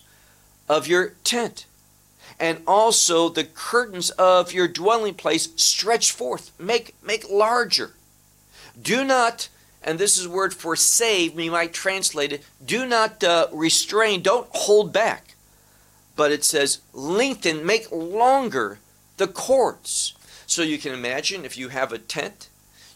of 0.68 0.86
your 0.86 1.14
tent 1.24 1.66
and 2.40 2.62
also 2.66 3.28
the 3.28 3.44
curtains 3.44 4.10
of 4.10 4.52
your 4.52 4.66
dwelling 4.66 5.14
place 5.14 5.50
stretch 5.56 6.10
forth, 6.10 6.50
make 6.58 6.94
make 7.04 7.28
larger. 7.30 7.92
Do 8.80 9.04
not, 9.04 9.48
and 9.82 9.98
this 9.98 10.18
is 10.18 10.28
word 10.28 10.52
for 10.52 10.76
save, 10.76 11.34
we 11.34 11.48
might 11.48 11.72
translate 11.72 12.32
it, 12.32 12.44
do 12.64 12.86
not 12.86 13.24
uh, 13.24 13.48
restrain, 13.52 14.22
don't 14.22 14.48
hold 14.50 14.92
back. 14.92 15.34
But 16.16 16.32
it 16.32 16.44
says 16.44 16.80
lengthen, 16.92 17.64
make 17.64 17.90
longer 17.90 18.78
the 19.16 19.28
cords. 19.28 20.14
So 20.46 20.62
you 20.62 20.78
can 20.78 20.92
imagine 20.92 21.44
if 21.44 21.56
you 21.56 21.68
have 21.68 21.92
a 21.92 21.98
tent, 21.98 22.48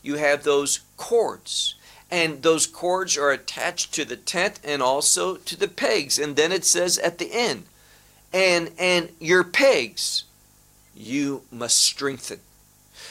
you 0.03 0.17
have 0.17 0.43
those 0.43 0.81
cords. 0.97 1.77
And 2.11 2.43
those 2.43 2.67
cords 2.67 3.17
are 3.17 3.31
attached 3.31 3.95
to 3.95 4.05
the 4.05 4.17
tent 4.17 4.61
and 4.63 4.83
also 4.83 5.37
to 5.37 5.57
the 5.57 5.69
pegs. 5.69 6.19
And 6.19 6.37
then 6.37 6.53
it 6.53 6.65
says 6.65 6.99
at 6.99 7.19
the 7.19 7.33
end, 7.33 7.65
and 8.35 8.73
and 8.79 9.11
your 9.21 9.45
pegs 9.45 10.25
you 10.95 11.43
must 11.51 11.79
strengthen 11.79 12.41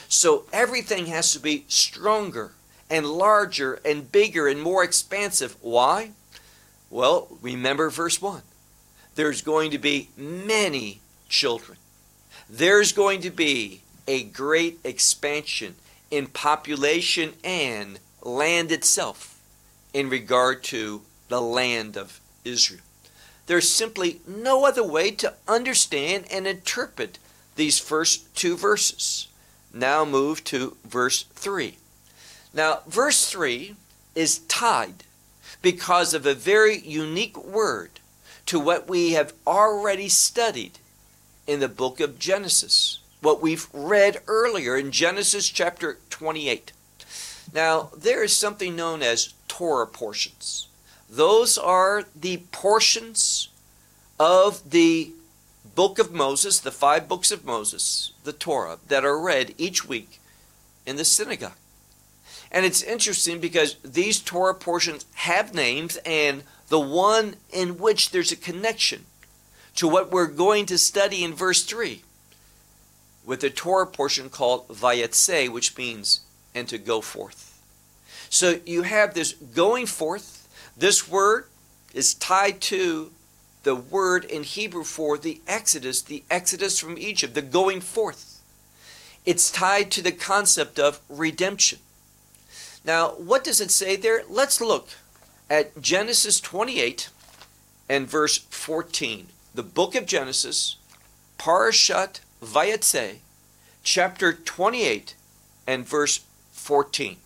so 0.10 0.44
everything 0.54 1.08
has 1.08 1.32
to 1.34 1.40
be 1.40 1.66
stronger 1.68 2.52
and 2.94 3.08
larger 3.08 3.80
and 3.84 4.12
bigger 4.12 4.48
and 4.48 4.62
more 4.62 4.84
expansive. 4.84 5.58
Why? 5.62 6.12
Well 6.92 7.28
remember 7.42 7.90
verse 7.90 8.22
1 8.22 8.44
there's 9.16 9.42
going 9.42 9.72
to 9.72 9.78
be 9.78 10.10
many 10.16 11.02
children. 11.28 11.78
There's 12.50 12.92
going 12.92 13.22
to 13.22 13.32
be 13.32 13.82
a 14.08 14.24
great 14.24 14.80
expansion 14.84 15.76
in 16.12 16.28
population 16.28 17.34
and 17.44 18.00
land 18.22 18.72
itself 18.72 19.40
in 19.94 20.10
regard 20.10 20.64
to 20.66 21.02
the 21.30 21.42
land 21.42 21.98
of 21.98 22.20
Israel. 22.44 22.82
There's 23.48 23.70
simply 23.70 24.22
no 24.28 24.66
other 24.66 24.84
way 24.84 25.12
to 25.12 25.34
understand 25.48 26.26
and 26.32 26.46
interpret 26.48 27.18
these 27.56 27.80
first 27.80 28.36
two 28.36 28.56
verses. 28.56 29.28
Now 29.74 30.06
move 30.06 30.44
to 30.46 30.78
verse 30.86 31.24
3. 31.34 31.78
Now, 32.54 32.82
verse 32.86 33.30
3 33.30 33.76
is 34.14 34.40
tied 34.40 35.04
because 35.62 36.14
of 36.14 36.26
a 36.26 36.36
very 36.36 36.78
unique 36.78 37.38
word 37.44 38.00
to 38.46 38.60
what 38.60 38.88
we 38.88 39.14
have 39.14 39.34
already 39.48 40.08
studied 40.08 40.78
in 41.48 41.60
the 41.60 41.68
book 41.68 42.00
of 42.00 42.20
Genesis, 42.20 43.00
what 43.22 43.42
we've 43.42 43.68
read 43.74 44.22
earlier 44.28 44.78
in 44.78 44.92
Genesis 44.92 45.50
chapter 45.50 45.98
28. 46.10 46.72
Now, 47.54 47.90
there 47.98 48.24
is 48.24 48.36
something 48.36 48.76
known 48.76 49.02
as 49.02 49.34
Torah 49.48 49.88
portions. 49.88 50.68
Those 51.10 51.58
are 51.58 52.06
the 52.16 52.44
portions 52.52 53.50
of 54.20 54.70
the 54.70 55.12
book 55.76 55.98
of 55.98 56.12
Moses, 56.12 56.60
the 56.60 56.72
five 56.72 57.08
books 57.08 57.32
of 57.32 57.46
Moses, 57.46 58.12
the 58.24 58.34
Torah, 58.34 58.78
that 58.88 59.06
are 59.06 59.20
read 59.20 59.56
each 59.58 59.88
week 59.88 60.20
in 60.86 60.98
the 60.98 61.06
synagogue. 61.06 61.54
And 62.54 62.66
it's 62.66 62.84
interesting 62.84 63.40
because 63.40 63.78
these 63.84 64.20
Torah 64.20 64.54
portions 64.54 65.06
have 65.16 65.56
names, 65.56 65.98
and 66.06 66.44
the 66.70 66.80
one 66.80 67.36
in 67.52 67.80
which 67.80 68.12
there's 68.12 68.32
a 68.32 68.38
connection 68.38 69.06
to 69.76 69.88
what 69.88 70.12
we're 70.12 70.28
going 70.28 70.68
to 70.68 70.78
study 70.78 71.24
in 71.24 71.34
verse 71.34 71.64
3 71.64 72.04
with 73.26 73.42
the 73.42 73.50
Torah 73.50 73.88
portion 73.88 74.30
called 74.30 74.68
Vayetze, 74.68 75.50
which 75.50 75.76
means 75.78 76.22
and 76.54 76.68
to 76.68 76.78
go 76.78 77.02
forth. 77.02 77.60
So 78.30 78.60
you 78.66 78.84
have 78.84 79.14
this 79.14 79.34
going 79.34 79.88
forth. 79.88 80.48
This 80.78 81.08
word 81.08 81.46
is 81.94 82.14
tied 82.14 82.62
to 82.62 83.12
the 83.64 83.76
word 83.76 84.26
in 84.26 84.44
Hebrew 84.44 84.84
for 84.84 85.18
the 85.18 85.42
Exodus, 85.48 86.02
the 86.02 86.24
Exodus 86.30 86.80
from 86.80 86.98
Egypt, 86.98 87.34
the 87.34 87.42
going 87.42 87.82
forth. 87.82 88.42
It's 89.26 89.50
tied 89.50 89.90
to 89.92 90.02
the 90.02 90.12
concept 90.12 90.80
of 90.80 91.00
redemption. 91.10 91.80
Now, 92.86 93.10
what 93.12 93.44
does 93.44 93.62
it 93.62 93.72
say 93.72 93.96
there? 93.96 94.24
Let's 94.30 94.60
look 94.60 94.90
at 95.50 95.82
Genesis 95.82 96.40
28 96.42 97.10
and 97.88 98.08
verse 98.08 98.38
14. 98.38 99.28
The 99.56 99.64
book 99.64 99.96
of 99.96 100.06
Genesis, 100.06 100.78
Parashat 101.38 102.20
Vayetze, 102.42 103.18
chapter 103.84 104.34
28 104.34 105.16
and 105.68 105.88
verse 105.88 106.26
14. 106.52 107.18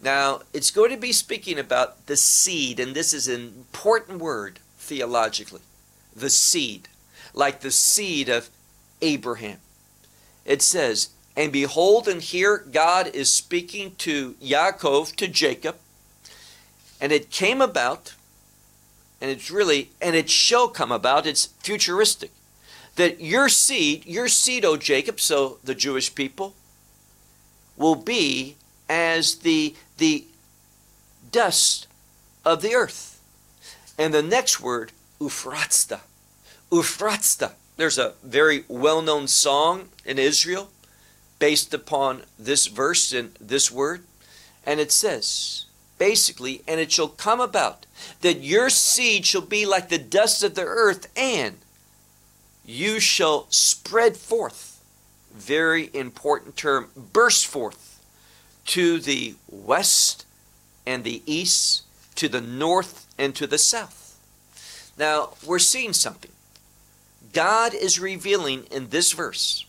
Now, 0.00 0.40
it's 0.52 0.72
going 0.72 0.90
to 0.90 0.96
be 0.96 1.12
speaking 1.12 1.58
about 1.58 2.06
the 2.06 2.16
seed, 2.16 2.80
and 2.80 2.94
this 2.94 3.14
is 3.14 3.28
an 3.28 3.40
important 3.40 4.18
word 4.18 4.58
theologically. 4.78 5.60
The 6.14 6.30
seed, 6.30 6.88
like 7.34 7.60
the 7.60 7.70
seed 7.70 8.28
of 8.28 8.50
Abraham. 9.00 9.58
It 10.44 10.60
says, 10.60 11.10
And 11.36 11.50
behold, 11.50 12.08
and 12.08 12.20
here 12.20 12.58
God 12.58 13.08
is 13.08 13.32
speaking 13.32 13.94
to 13.98 14.34
Yaakov, 14.34 15.16
to 15.16 15.28
Jacob, 15.28 15.76
and 17.00 17.10
it 17.10 17.30
came 17.30 17.60
about, 17.60 18.14
and 19.20 19.30
it's 19.30 19.50
really, 19.50 19.90
and 20.00 20.14
it 20.14 20.28
shall 20.28 20.68
come 20.68 20.92
about, 20.92 21.26
it's 21.26 21.46
futuristic, 21.46 22.30
that 22.96 23.20
your 23.20 23.48
seed, 23.48 24.04
your 24.04 24.28
seed, 24.28 24.64
O 24.64 24.76
Jacob, 24.76 25.20
so 25.20 25.58
the 25.64 25.74
Jewish 25.74 26.14
people, 26.14 26.54
will 27.76 27.94
be 27.94 28.56
as 28.88 29.36
the, 29.36 29.74
the 29.96 30.26
dust 31.30 31.86
of 32.44 32.60
the 32.60 32.74
earth. 32.74 33.20
And 33.98 34.12
the 34.12 34.22
next 34.22 34.60
word, 34.60 34.92
ufratzta. 35.20 36.00
Ufratzta. 36.70 37.52
There's 37.76 37.98
a 37.98 38.12
very 38.22 38.64
well 38.68 39.00
known 39.00 39.28
song 39.28 39.88
in 40.04 40.18
Israel 40.18 40.68
based 41.42 41.74
upon 41.74 42.22
this 42.38 42.68
verse 42.68 43.12
and 43.12 43.34
this 43.40 43.68
word. 43.68 44.04
And 44.64 44.78
it 44.78 44.92
says, 44.92 45.64
basically, 45.98 46.62
and 46.68 46.78
it 46.78 46.92
shall 46.92 47.08
come 47.08 47.40
about 47.40 47.84
that 48.20 48.44
your 48.44 48.70
seed 48.70 49.26
shall 49.26 49.40
be 49.40 49.66
like 49.66 49.88
the 49.88 49.98
dust 49.98 50.44
of 50.44 50.54
the 50.54 50.62
earth, 50.62 51.08
and 51.16 51.56
you 52.64 53.00
shall 53.00 53.48
spread 53.50 54.16
forth. 54.16 54.84
Very 55.34 55.90
important 55.92 56.56
term, 56.56 56.90
burst 57.12 57.48
forth 57.48 58.00
to 58.66 59.00
the 59.00 59.34
west 59.50 60.24
and 60.86 61.02
the 61.02 61.24
east, 61.26 61.82
to 62.14 62.28
the 62.28 62.40
north 62.40 63.12
and 63.18 63.34
to 63.34 63.48
the 63.48 63.58
south. 63.58 64.16
Now, 64.96 65.30
we're 65.44 65.58
seeing 65.58 65.92
something. 65.92 66.30
God 67.32 67.74
is 67.74 67.98
revealing 67.98 68.62
in 68.70 68.90
this 68.90 69.10
verse 69.10 69.66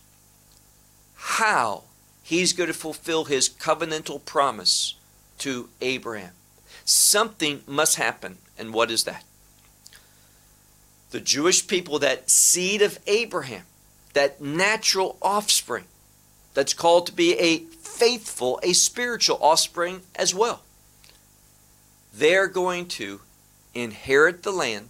how 1.24 1.84
he's 2.22 2.52
going 2.52 2.68
to 2.68 2.74
fulfill 2.74 3.24
his 3.26 3.48
covenantal 3.48 4.24
promise 4.26 4.96
to 5.38 5.70
Abraham. 5.80 6.32
Something 6.84 7.64
must 7.66 7.96
happen, 7.96 8.40
and 8.58 8.74
what 8.74 8.92
is 8.92 9.06
that? 9.06 9.24
The 11.12 11.22
Jewish 11.22 11.66
people, 11.66 11.98
that 12.00 12.30
seed 12.30 12.82
of 12.82 13.00
Abraham, 13.08 13.64
that 14.14 14.42
natural 14.42 15.18
offspring, 15.22 15.86
that's 16.54 16.74
called 16.74 17.08
to 17.08 17.14
be 17.14 17.40
a 17.40 17.60
faithful, 17.60 18.60
a 18.62 18.74
spiritual 18.74 19.38
offspring 19.42 20.02
as 20.16 20.36
well. 20.36 20.62
They're 22.14 22.48
going 22.48 22.88
to 23.00 23.22
inherit 23.74 24.44
the 24.44 24.52
land 24.52 24.90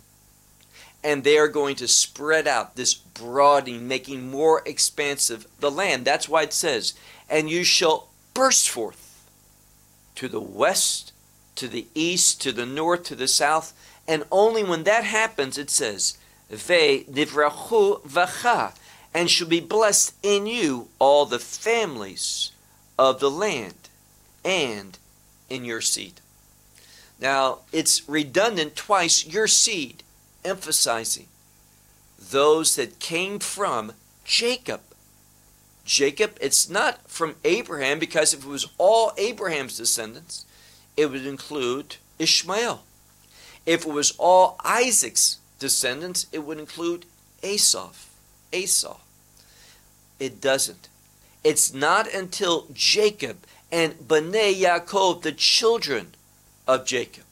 and 1.04 1.24
they 1.24 1.38
are 1.38 1.48
going 1.48 1.76
to 1.76 1.88
spread 1.88 2.48
out 2.48 2.76
this 2.76 2.94
broadening, 2.94 3.88
making 3.88 4.32
more 4.32 4.62
expansive 4.66 5.48
the 5.60 5.72
land. 5.72 6.06
That's 6.06 6.30
why 6.30 6.44
it 6.44 6.54
says, 6.54 6.94
and 7.30 7.50
you 7.50 7.64
shall 7.64 8.10
burst 8.34 8.70
forth 8.70 9.30
to 10.16 10.28
the 10.28 10.42
west, 10.42 11.12
to 11.56 11.68
the 11.68 11.88
east, 11.94 12.42
to 12.42 12.52
the 12.52 12.66
north, 12.66 13.04
to 13.04 13.16
the 13.16 13.28
south. 13.28 13.74
And 14.08 14.24
only 14.32 14.64
when 14.64 14.84
that 14.84 15.04
happens, 15.04 15.58
it 15.58 15.70
says, 15.70 16.18
Ve 16.50 17.06
nivrachu 17.10 18.02
vacha, 18.04 18.74
and 19.14 19.30
shall 19.30 19.48
be 19.48 19.60
blessed 19.60 20.14
in 20.24 20.48
you 20.48 20.88
all 21.00 21.26
the 21.26 21.40
families 21.40 22.52
of 22.98 23.20
the 23.20 23.32
land 23.32 23.90
and 24.44 24.98
in 25.50 25.66
your 25.66 25.82
seed. 25.82 26.22
Now, 27.20 27.60
it's 27.72 28.08
redundant 28.10 28.76
twice 28.76 29.26
your 29.26 29.48
seed, 29.48 30.04
emphasizing 30.46 31.28
those 32.32 32.76
that 32.76 33.00
came 33.00 33.40
from 33.40 33.94
Jacob. 34.24 34.82
Jacob, 35.86 36.38
it's 36.40 36.70
not 36.70 37.10
from 37.10 37.36
Abraham 37.44 38.00
because 38.00 38.34
if 38.34 38.44
it 38.44 38.50
was 38.50 38.68
all 38.78 39.12
Abraham's 39.18 39.78
descendants, 39.78 40.46
it 40.96 41.08
would 41.08 41.26
include 41.26 41.98
Ishmael. 42.20 42.84
If 43.66 43.86
it 43.86 43.92
was 43.92 44.14
all 44.18 44.58
Isaac's 44.64 45.40
descendants, 45.60 46.28
it 46.32 46.40
would 46.40 46.60
include 46.60 47.06
Esau. 47.42 47.92
Esau. 48.52 48.98
It 50.20 50.40
doesn't. 50.40 50.88
It's 51.44 51.74
not 51.74 52.14
until 52.14 52.68
Jacob 52.74 53.38
and 53.72 53.94
Bnei 53.94 54.56
Yaakov, 54.56 55.24
the 55.24 55.32
children 55.32 56.14
of 56.68 56.86
Jacob, 56.86 57.24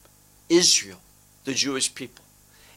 Israel, 0.48 0.98
the 1.44 1.54
Jewish 1.54 1.94
people. 1.94 2.21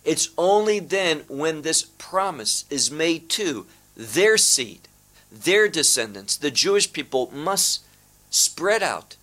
It's 0.05 0.29
only 0.37 0.79
then 0.79 1.23
when 1.27 1.63
this 1.63 1.83
promise 1.83 2.65
is 2.69 2.91
made 2.91 3.27
to 3.29 3.65
their 3.97 4.37
seed, 4.37 4.87
their 5.31 5.67
descendants, 5.67 6.37
the 6.37 6.51
Jewish 6.51 6.93
people 6.93 7.31
must 7.33 7.83
spread 8.29 8.83
out 8.83 9.17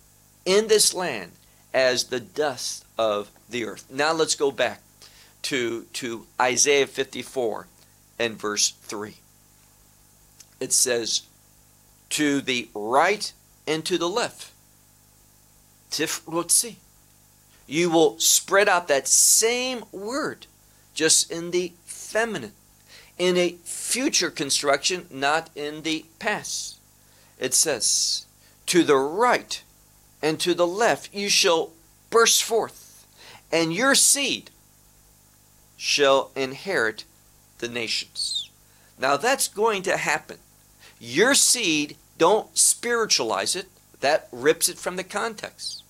in 0.45 0.67
this 0.67 0.93
land 0.93 1.31
as 1.73 2.05
the 2.05 2.19
dust 2.19 2.85
of 2.97 3.31
the 3.49 3.65
earth. 3.65 3.85
Now 3.89 4.11
let's 4.11 4.35
go 4.35 4.51
back 4.51 4.81
to, 5.43 5.83
to 5.93 6.25
Isaiah 6.39 6.87
54 6.87 7.67
and 8.19 8.39
verse 8.39 8.71
3. 8.71 9.15
It 10.59 10.73
says, 10.73 11.23
to 12.13 12.41
the 12.41 12.69
right 12.75 13.33
and 13.65 13.83
to 13.85 13.97
the 13.97 14.09
left. 14.09 14.51
Tifrotzi. 15.89 16.75
You 17.65 17.89
will 17.89 18.19
spread 18.19 18.69
out 18.69 18.87
that 18.87 19.07
same 19.07 19.83
word, 19.91 20.45
just 20.93 21.31
in 21.31 21.51
the 21.51 21.73
feminine, 21.85 22.53
in 23.17 23.37
a 23.37 23.57
future 23.63 24.29
construction, 24.29 25.07
not 25.09 25.49
in 25.55 25.81
the 25.81 26.05
past. 26.19 26.77
It 27.39 27.53
says, 27.53 28.25
To 28.67 28.83
the 28.83 28.97
right 28.97 29.63
and 30.21 30.39
to 30.39 30.53
the 30.53 30.67
left 30.67 31.13
you 31.13 31.29
shall 31.29 31.71
burst 32.09 32.43
forth, 32.43 33.05
and 33.51 33.73
your 33.73 33.95
seed 33.95 34.51
shall 35.75 36.31
inherit 36.35 37.03
the 37.59 37.67
nations. 37.67 38.49
Now 38.97 39.17
that's 39.17 39.47
going 39.47 39.83
to 39.83 39.97
happen. 39.97 40.37
Your 40.99 41.33
seed 41.33 41.97
don't 42.17 42.57
spiritualize 42.57 43.55
it. 43.55 43.67
That 43.99 44.27
rips 44.31 44.69
it 44.69 44.77
from 44.77 44.95
the 44.95 45.03
context. 45.03 45.83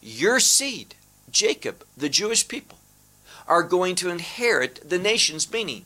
Your 0.00 0.40
seed, 0.40 0.94
Jacob, 1.30 1.84
the 1.96 2.08
Jewish 2.08 2.48
people, 2.48 2.77
are 3.48 3.62
going 3.62 3.94
to 3.96 4.10
inherit 4.10 4.88
the 4.88 4.98
nations, 4.98 5.50
meaning 5.50 5.84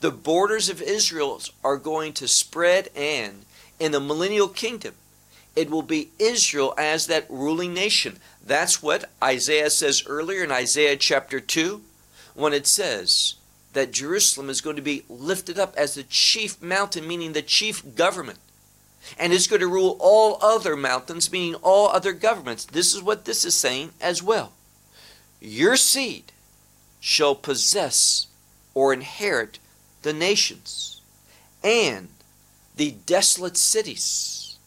the 0.00 0.10
borders 0.10 0.68
of 0.68 0.82
Israel 0.82 1.40
are 1.62 1.76
going 1.76 2.12
to 2.14 2.26
spread, 2.26 2.88
and 2.96 3.44
in 3.78 3.92
the 3.92 4.00
millennial 4.00 4.48
kingdom, 4.48 4.94
it 5.54 5.70
will 5.70 5.82
be 5.82 6.10
Israel 6.18 6.74
as 6.76 7.06
that 7.06 7.26
ruling 7.30 7.72
nation. 7.72 8.18
That's 8.44 8.82
what 8.82 9.10
Isaiah 9.22 9.70
says 9.70 10.04
earlier 10.06 10.44
in 10.44 10.52
Isaiah 10.52 10.96
chapter 10.96 11.40
2, 11.40 11.82
when 12.34 12.52
it 12.52 12.66
says 12.66 13.34
that 13.72 13.92
Jerusalem 13.92 14.50
is 14.50 14.60
going 14.60 14.76
to 14.76 14.82
be 14.82 15.04
lifted 15.08 15.58
up 15.58 15.74
as 15.76 15.94
the 15.94 16.02
chief 16.02 16.60
mountain, 16.62 17.06
meaning 17.06 17.32
the 17.32 17.42
chief 17.42 17.94
government 17.94 18.38
and 19.18 19.32
is 19.32 19.46
going 19.46 19.60
to 19.60 19.68
rule 19.68 19.96
all 20.00 20.38
other 20.42 20.76
mountains, 20.76 21.30
meaning 21.30 21.54
all 21.56 21.88
other 21.88 22.12
governments. 22.12 22.64
This 22.64 22.94
is 22.94 23.02
what 23.02 23.24
this 23.24 23.44
is 23.44 23.54
saying 23.54 23.92
as 24.00 24.22
well. 24.22 24.52
Your 25.40 25.76
seed 25.76 26.32
shall 27.06 27.36
possess 27.36 28.26
or 28.74 28.92
inherit 28.92 29.60
the 30.02 30.12
nations, 30.12 31.00
and 31.62 32.08
the 32.74 32.96
desolate 33.06 33.56
cities 33.56 34.58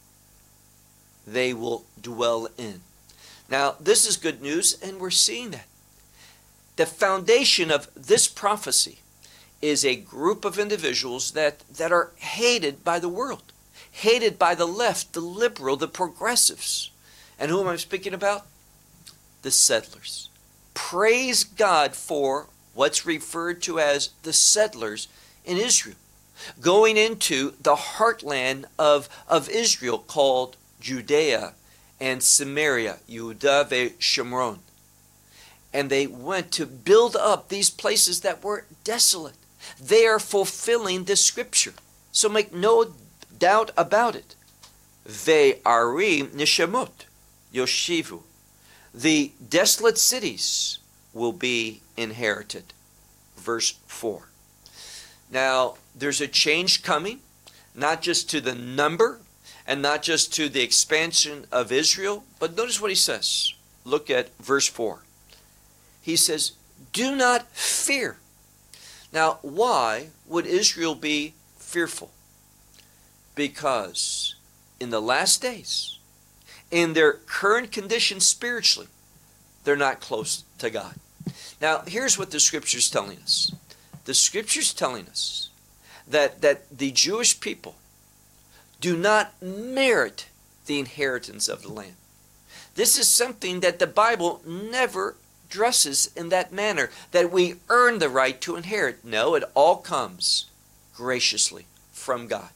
they 1.28 1.54
will 1.54 1.84
dwell 2.02 2.48
in. 2.58 2.80
Now, 3.50 3.76
this 3.78 4.08
is 4.08 4.16
good 4.16 4.42
news, 4.42 4.80
and 4.82 5.02
we're 5.02 5.10
seeing 5.10 5.52
that. 5.52 5.66
The 6.78 6.86
foundation 6.86 7.70
of 7.70 7.90
this 7.94 8.30
prophecy 8.30 9.00
is 9.62 9.84
a 9.84 9.98
group 9.98 10.46
of 10.46 10.58
individuals 10.58 11.32
that, 11.32 11.60
that 11.68 11.92
are 11.92 12.12
hated 12.16 12.86
by 12.86 13.00
the 13.00 13.10
world, 13.10 13.52
hated 13.92 14.40
by 14.40 14.56
the 14.56 14.66
left, 14.66 15.12
the 15.12 15.20
liberal, 15.20 15.76
the 15.76 15.90
progressives. 15.90 16.90
And 17.38 17.52
who 17.52 17.60
am 17.60 17.68
I 17.68 17.76
speaking 17.76 18.14
about? 18.14 18.46
The 19.42 19.52
settlers. 19.52 20.29
Praise 20.74 21.44
God 21.44 21.96
for 21.96 22.48
what's 22.74 23.06
referred 23.06 23.62
to 23.64 23.80
as 23.80 24.10
the 24.24 24.34
settlers 24.34 25.08
in 25.46 25.58
Israel, 25.58 25.98
going 26.62 26.98
into 26.98 27.54
the 27.62 27.76
heartland 27.76 28.66
of, 28.78 29.10
of 29.28 29.50
Israel 29.50 30.00
called 30.00 30.56
Judea 30.80 31.54
and 32.00 32.24
Samaria, 32.24 33.00
Yehuda 33.10 33.68
ve 33.68 33.90
Shomron. 34.00 34.60
And 35.74 35.90
they 35.90 36.08
went 36.08 36.52
to 36.54 36.66
build 36.66 37.16
up 37.16 37.50
these 37.50 37.70
places 37.70 38.22
that 38.22 38.44
were 38.44 38.66
desolate. 38.84 39.36
They 39.80 40.06
are 40.08 40.20
fulfilling 40.20 41.04
the 41.04 41.16
scripture. 41.16 41.74
So 42.12 42.30
make 42.30 42.54
no 42.54 42.94
doubt 43.38 43.72
about 43.78 44.16
it. 44.16 44.36
Ve 45.06 45.56
arim 45.66 46.28
nishamot, 46.28 47.06
yoshivu. 47.54 48.22
The 48.94 49.32
desolate 49.48 49.98
cities 49.98 50.80
will 51.14 51.34
be 51.34 51.82
inherited. 51.96 52.74
Verse 53.36 53.72
4. 53.88 54.30
Now, 55.32 55.76
there's 55.96 56.22
a 56.22 56.28
change 56.28 56.82
coming, 56.82 57.20
not 57.76 58.02
just 58.02 58.30
to 58.32 58.42
the 58.42 58.56
number 58.56 59.20
and 59.68 59.82
not 59.82 60.02
just 60.02 60.34
to 60.34 60.50
the 60.50 60.64
expansion 60.64 61.46
of 61.52 61.72
Israel, 61.72 62.24
but 62.40 62.58
notice 62.58 62.82
what 62.82 62.90
he 62.90 62.96
says. 62.96 63.54
Look 63.86 64.10
at 64.10 64.36
verse 64.40 64.68
4. 64.68 65.04
He 66.02 66.16
says, 66.16 66.54
Do 66.92 67.16
not 67.16 67.48
fear. 67.50 68.18
Now, 69.14 69.38
why 69.44 70.08
would 70.26 70.48
Israel 70.48 70.96
be 70.96 71.34
fearful? 71.58 72.10
Because 73.36 74.36
in 74.80 74.90
the 74.90 75.02
last 75.02 75.42
days, 75.42 75.99
in 76.72 76.94
their 76.94 77.14
current 77.14 77.72
condition 77.72 78.20
spiritually, 78.20 78.88
they're 79.64 79.76
not 79.76 80.00
close 80.00 80.44
to 80.60 80.70
God. 80.70 80.96
Now, 81.62 81.84
here's 81.86 82.18
what 82.18 82.32
the 82.32 82.40
scripture's 82.40 82.90
telling 82.90 83.18
us. 83.20 83.52
The 84.06 84.14
scripture's 84.14 84.74
telling 84.74 85.08
us 85.08 85.50
that, 86.08 86.42
that 86.42 86.78
the 86.78 86.92
Jewish 86.92 87.40
people 87.40 87.76
do 88.82 88.96
not 88.96 89.34
merit 89.42 90.28
the 90.66 90.80
inheritance 90.80 91.48
of 91.48 91.62
the 91.62 91.74
land. 91.74 91.96
This 92.76 92.98
is 92.98 93.10
something 93.10 93.60
that 93.60 93.80
the 93.80 93.88
Bible 93.88 94.42
never 94.46 95.16
dresses 95.50 96.12
in 96.16 96.30
that 96.30 96.54
manner, 96.54 96.90
that 97.12 97.32
we 97.32 97.56
earn 97.70 98.00
the 98.00 98.10
right 98.10 98.40
to 98.42 98.56
inherit. 98.56 99.04
No, 99.04 99.36
it 99.36 99.44
all 99.54 99.78
comes 99.78 100.46
graciously 100.96 101.66
from 101.92 102.28
God. 102.28 102.50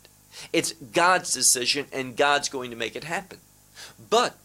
It's 0.52 0.74
God's 0.74 1.34
decision, 1.34 1.88
and 1.92 2.16
God's 2.16 2.50
going 2.50 2.70
to 2.70 2.78
make 2.78 2.96
it 2.96 3.04
happen. 3.04 3.40
But 4.14 4.36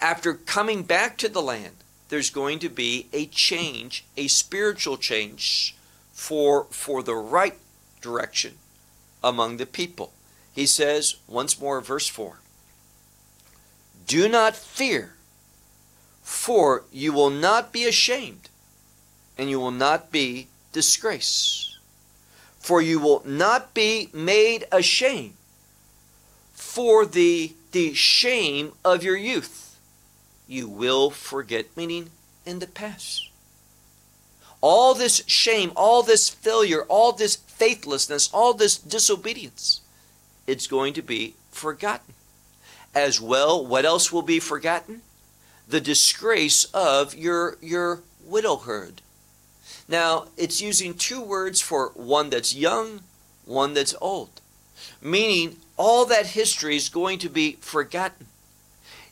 after 0.00 0.34
coming 0.34 0.84
back 0.84 1.18
to 1.18 1.28
the 1.28 1.42
land, 1.42 1.74
there's 2.10 2.30
going 2.30 2.60
to 2.60 2.68
be 2.68 3.08
a 3.12 3.26
change, 3.26 4.04
a 4.16 4.28
spiritual 4.28 4.96
change 4.96 5.74
for, 6.12 6.68
for 6.70 7.02
the 7.02 7.16
right 7.16 7.58
direction 8.00 8.58
among 9.20 9.56
the 9.56 9.66
people. 9.66 10.12
He 10.54 10.64
says, 10.64 11.16
once 11.26 11.60
more, 11.60 11.80
verse 11.80 12.06
4 12.06 12.38
Do 14.06 14.28
not 14.28 14.54
fear, 14.54 15.14
for 16.22 16.84
you 16.92 17.12
will 17.12 17.30
not 17.30 17.72
be 17.72 17.86
ashamed, 17.86 18.48
and 19.36 19.50
you 19.50 19.58
will 19.58 19.72
not 19.72 20.12
be 20.12 20.46
disgraced. 20.72 21.80
For 22.60 22.80
you 22.80 23.00
will 23.00 23.24
not 23.26 23.74
be 23.74 24.08
made 24.12 24.68
ashamed 24.70 25.34
for 26.52 27.04
the, 27.04 27.54
the 27.72 27.94
shame 27.94 28.72
of 28.84 29.02
your 29.02 29.16
youth. 29.16 29.78
You 30.46 30.68
will 30.68 31.10
forget, 31.10 31.76
meaning 31.76 32.10
in 32.44 32.58
the 32.58 32.66
past. 32.66 33.28
All 34.60 34.94
this 34.94 35.22
shame, 35.26 35.72
all 35.76 36.02
this 36.02 36.28
failure, 36.28 36.82
all 36.88 37.12
this 37.12 37.36
faithlessness, 37.36 38.28
all 38.32 38.52
this 38.52 38.76
disobedience 38.76 39.80
it's 40.50 40.66
going 40.66 40.92
to 40.94 41.02
be 41.02 41.34
forgotten. 41.52 42.14
As 42.92 43.20
well, 43.20 43.64
what 43.64 43.84
else 43.84 44.12
will 44.12 44.22
be 44.22 44.40
forgotten? 44.40 45.02
The 45.68 45.80
disgrace 45.80 46.64
of 46.74 47.14
your, 47.14 47.56
your 47.60 48.02
widowhood. 48.24 49.00
Now, 49.86 50.26
it's 50.36 50.60
using 50.60 50.94
two 50.94 51.20
words 51.20 51.60
for 51.60 51.92
one 51.94 52.30
that's 52.30 52.54
young, 52.54 53.02
one 53.44 53.74
that's 53.74 53.94
old, 54.00 54.40
meaning 55.00 55.58
all 55.80 56.04
that 56.04 56.26
history 56.26 56.76
is 56.76 56.90
going 56.90 57.18
to 57.18 57.30
be 57.30 57.52
forgotten. 57.52 58.26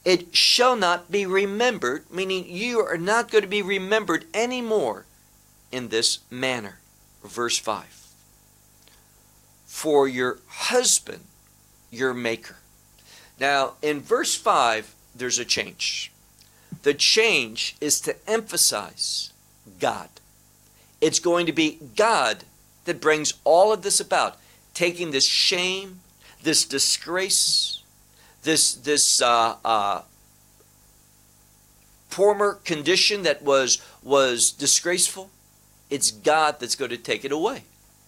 It 0.04 0.36
shall 0.36 0.76
not 0.76 1.10
be 1.10 1.24
remembered, 1.24 2.04
meaning 2.12 2.44
you 2.46 2.80
are 2.80 2.98
not 2.98 3.30
going 3.30 3.40
to 3.40 3.48
be 3.48 3.62
remembered 3.62 4.26
anymore 4.34 5.06
in 5.72 5.88
this 5.88 6.18
manner. 6.30 6.78
Verse 7.24 7.56
5 7.56 7.86
for 9.64 10.06
your 10.06 10.40
husband, 10.48 11.24
your 11.90 12.12
maker. 12.12 12.56
Now, 13.40 13.74
in 13.80 14.00
verse 14.00 14.34
5, 14.34 14.94
there's 15.14 15.38
a 15.38 15.46
change. 15.46 16.12
The 16.82 16.92
change 16.92 17.76
is 17.80 17.98
to 18.02 18.16
emphasize 18.28 19.32
God. 19.80 20.08
It's 21.00 21.18
going 21.18 21.46
to 21.46 21.52
be 21.52 21.78
God 21.96 22.44
that 22.84 23.00
brings 23.00 23.34
all 23.44 23.72
of 23.72 23.80
this 23.80 24.00
about, 24.00 24.36
taking 24.74 25.12
this 25.12 25.26
shame, 25.26 26.00
this 26.42 26.64
disgrace, 26.64 27.82
this 28.42 28.74
this 28.74 29.20
uh, 29.20 29.56
uh, 29.64 30.02
former 32.08 32.54
condition 32.64 33.22
that 33.22 33.42
was 33.42 33.82
was 34.02 34.50
disgraceful. 34.50 35.30
It's 35.90 36.10
God 36.10 36.60
that's 36.60 36.76
going 36.76 36.90
to 36.90 36.98
take 36.98 37.24
it 37.24 37.32
away. 37.32 37.62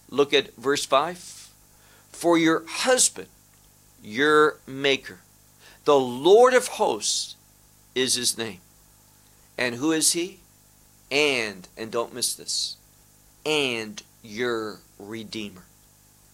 Look 0.09 0.33
at 0.33 0.55
verse 0.55 0.85
five 0.85 1.49
for 2.11 2.37
your 2.37 2.63
husband, 2.67 3.29
your 4.03 4.59
maker. 4.67 5.19
The 5.85 5.99
Lord 5.99 6.53
of 6.53 6.67
hosts 6.67 7.35
is 7.95 8.15
his 8.15 8.37
name. 8.37 8.59
And 9.57 9.75
who 9.75 9.91
is 9.91 10.13
he? 10.13 10.39
And, 11.11 11.67
and 11.75 11.91
don't 11.91 12.13
miss 12.13 12.33
this, 12.33 12.77
and 13.45 14.01
your 14.23 14.79
Redeemer. 14.97 15.63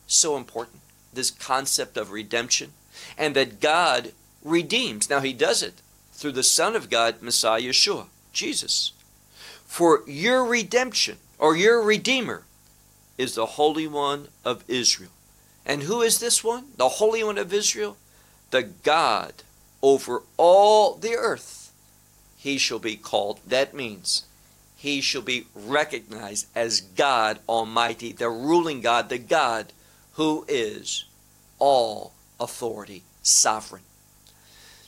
So 0.05 0.38
important, 0.38 0.81
this 1.13 1.32
concept 1.32 1.98
of 1.98 2.12
redemption, 2.12 2.74
and 3.17 3.36
that 3.36 3.60
God 3.60 4.12
redeems. 4.43 5.10
Now, 5.10 5.20
he 5.20 5.34
does 5.34 5.62
it 5.63 5.82
through 6.13 6.34
the 6.34 6.43
Son 6.43 6.76
of 6.76 6.89
God, 6.89 7.22
Messiah 7.22 7.62
Yeshua, 7.62 8.08
Jesus. 8.34 8.91
For 9.65 10.02
your 10.08 10.46
redemption, 10.46 11.17
or 11.38 11.56
your 11.56 11.82
Redeemer, 11.82 12.43
is 13.17 13.36
the 13.36 13.46
Holy 13.46 13.88
One 13.88 14.30
of 14.43 14.63
Israel. 14.67 15.12
And 15.65 15.84
who 15.84 16.02
is 16.02 16.20
this 16.20 16.43
one? 16.43 16.67
The 16.78 16.89
Holy 16.89 17.24
One 17.24 17.38
of 17.38 17.54
Israel? 17.54 17.98
The 18.52 18.63
God 18.63 19.34
over 19.82 20.24
all 20.38 20.96
the 20.96 21.13
earth. 21.13 21.72
He 22.38 22.58
shall 22.58 22.80
be 22.80 22.96
called. 22.96 23.39
That 23.46 23.74
means 23.74 24.26
he 24.78 25.02
shall 25.02 25.22
be 25.22 25.48
recognized 25.54 26.48
as 26.56 26.82
God 26.82 27.39
Almighty, 27.50 28.13
the 28.13 28.30
ruling 28.30 28.82
God, 28.82 29.10
the 29.10 29.17
God 29.17 29.74
who 30.17 30.45
is 30.47 31.06
all 31.58 32.13
authority, 32.39 33.03
sovereign. 33.23 33.84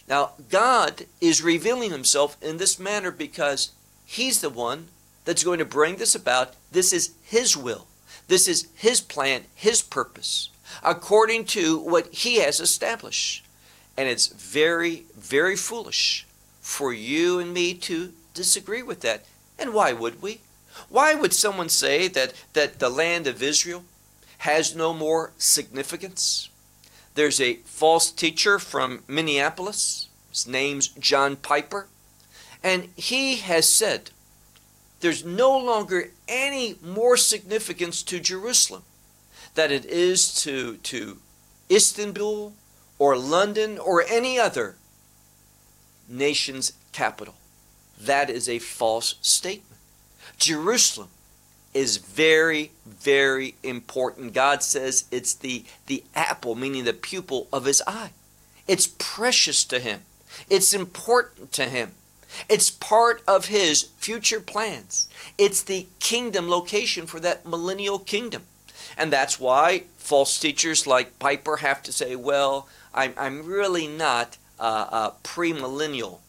Now, 0.07 0.31
God 0.49 1.05
is 1.21 1.41
revealing 1.41 1.91
himself 1.91 2.37
in 2.41 2.57
this 2.57 2.77
manner 2.77 3.09
because 3.09 3.71
he's 4.05 4.41
the 4.41 4.49
one 4.49 4.89
that's 5.25 5.43
going 5.43 5.59
to 5.59 5.65
bring 5.65 5.95
this 5.95 6.13
about. 6.13 6.53
This 6.71 6.93
is 6.93 7.13
his 7.23 7.55
will. 7.55 7.87
This 8.27 8.47
is 8.47 8.67
his 8.75 9.01
plan, 9.01 9.43
his 9.55 9.81
purpose 9.81 10.49
according 10.83 11.45
to 11.45 11.77
what 11.79 12.13
he 12.13 12.39
has 12.39 12.59
established. 12.59 13.45
And 13.97 14.07
it's 14.07 14.27
very, 14.27 15.05
very 15.17 15.55
foolish 15.55 16.25
for 16.61 16.93
you 16.93 17.39
and 17.39 17.53
me 17.53 17.73
to 17.73 18.13
disagree 18.33 18.81
with 18.81 19.01
that. 19.01 19.25
And 19.57 19.73
why 19.73 19.93
would 19.93 20.21
we? 20.21 20.41
Why 20.87 21.15
would 21.15 21.33
someone 21.33 21.69
say 21.69 22.07
that, 22.07 22.33
that 22.53 22.79
the 22.79 22.89
land 22.89 23.27
of 23.27 23.43
Israel 23.43 23.83
has 24.39 24.75
no 24.75 24.93
more 24.93 25.31
significance? 25.37 26.49
There's 27.15 27.41
a 27.41 27.55
false 27.65 28.11
teacher 28.11 28.59
from 28.59 29.03
Minneapolis. 29.07 30.07
His 30.29 30.47
name's 30.47 30.87
John 30.87 31.35
Piper. 31.35 31.87
And 32.63 32.89
he 32.95 33.37
has 33.37 33.67
said 33.67 34.11
there's 34.99 35.25
no 35.25 35.57
longer 35.57 36.11
any 36.27 36.75
more 36.83 37.17
significance 37.17 38.03
to 38.03 38.19
Jerusalem 38.19 38.83
that 39.55 39.71
it 39.71 39.85
is 39.85 40.33
to, 40.43 40.77
to 40.77 41.17
Istanbul 41.69 42.53
or 42.97 43.17
London 43.17 43.77
or 43.77 44.03
any 44.03 44.39
other 44.39 44.75
nation's 46.07 46.73
capital. 46.91 47.35
That 47.99 48.29
is 48.29 48.47
a 48.47 48.59
false 48.59 49.15
statement. 49.21 49.79
Jerusalem 50.37 51.09
is 51.73 51.97
very, 51.97 52.71
very 52.85 53.55
important. 53.63 54.33
God 54.33 54.63
says 54.63 55.05
it's 55.11 55.33
the, 55.33 55.65
the 55.87 56.03
apple, 56.15 56.55
meaning 56.55 56.83
the 56.83 56.93
pupil 56.93 57.47
of 57.53 57.65
his 57.65 57.83
eye. 57.85 58.11
It's 58.67 58.87
precious 58.97 59.63
to 59.65 59.79
him. 59.79 60.01
It's 60.49 60.73
important 60.73 61.51
to 61.53 61.65
him. 61.65 61.91
It's 62.47 62.69
part 62.69 63.23
of 63.27 63.45
his 63.45 63.89
future 63.97 64.39
plans. 64.39 65.09
It's 65.37 65.63
the 65.63 65.87
kingdom 65.99 66.47
location 66.47 67.07
for 67.07 67.19
that 67.19 67.45
millennial 67.45 67.99
kingdom. 67.99 68.43
And 68.97 69.11
that's 69.11 69.39
why 69.39 69.83
false 69.97 70.39
teachers 70.39 70.85
like 70.85 71.19
Piper 71.19 71.57
have 71.57 71.81
to 71.83 71.91
say, 71.91 72.15
well, 72.15 72.67
I'm, 72.93 73.13
I'm 73.17 73.45
really 73.45 73.87
not 73.87 74.37
uh, 74.59 74.87
uh, 74.91 75.11
premillennial. 75.23 76.19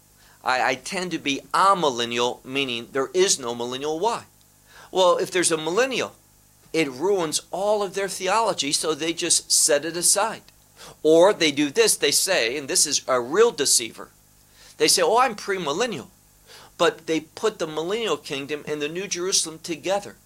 I, 0.43 0.71
I 0.71 0.75
tend 0.75 1.11
to 1.11 1.19
be 1.19 1.43
amillennial, 1.53 2.45
meaning 2.45 2.89
there 2.93 3.11
is 3.13 3.39
no 3.39 3.55
millennial. 3.55 3.99
Why? 3.99 4.25
Well, 4.91 5.19
if 5.19 5.31
there's 5.31 5.53
a 5.53 5.57
millennial, 5.57 6.15
it 6.73 6.91
ruins 6.91 7.43
all 7.51 7.83
of 7.83 7.95
their 7.95 8.09
theology, 8.09 8.73
so 8.73 8.95
they 8.95 9.13
just 9.13 9.51
set 9.51 9.85
it 9.85 9.97
aside. 9.97 10.43
Or 11.03 11.33
they 11.33 11.53
do 11.53 11.71
this, 11.71 11.97
they 11.97 12.11
say, 12.11 12.57
and 12.57 12.69
this 12.69 12.87
is 12.87 13.03
a 13.07 13.21
real 13.21 13.51
deceiver. 13.51 14.11
They 14.79 14.89
say, 14.89 15.03
Oh, 15.03 15.19
I'm 15.19 15.35
premillennial. 15.35 16.09
But 16.79 17.07
they 17.07 17.21
put 17.21 17.59
the 17.59 17.67
millennial 17.67 18.17
kingdom 18.17 18.65
and 18.67 18.81
the 18.81 18.89
New 18.89 19.07
Jerusalem 19.07 19.59
together. 19.63 20.17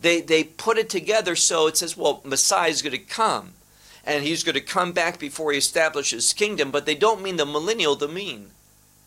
They, 0.00 0.20
they 0.20 0.44
put 0.44 0.78
it 0.78 0.90
together 0.90 1.36
so 1.36 1.68
it 1.68 1.76
says, 1.76 1.96
well, 1.96 2.20
Messiah 2.24 2.68
is 2.68 2.82
going 2.82 2.92
to 2.92 2.98
come 2.98 3.54
and 4.04 4.24
he's 4.24 4.42
going 4.42 4.54
to 4.54 4.60
come 4.60 4.92
back 4.92 5.18
before 5.18 5.52
he 5.52 5.58
establishes 5.58 6.24
his 6.24 6.32
kingdom, 6.32 6.72
but 6.72 6.86
they 6.86 6.96
don't 6.96 7.22
mean 7.22 7.36
the 7.36 7.46
millennial, 7.46 7.94
they 7.94 8.08
mean 8.08 8.50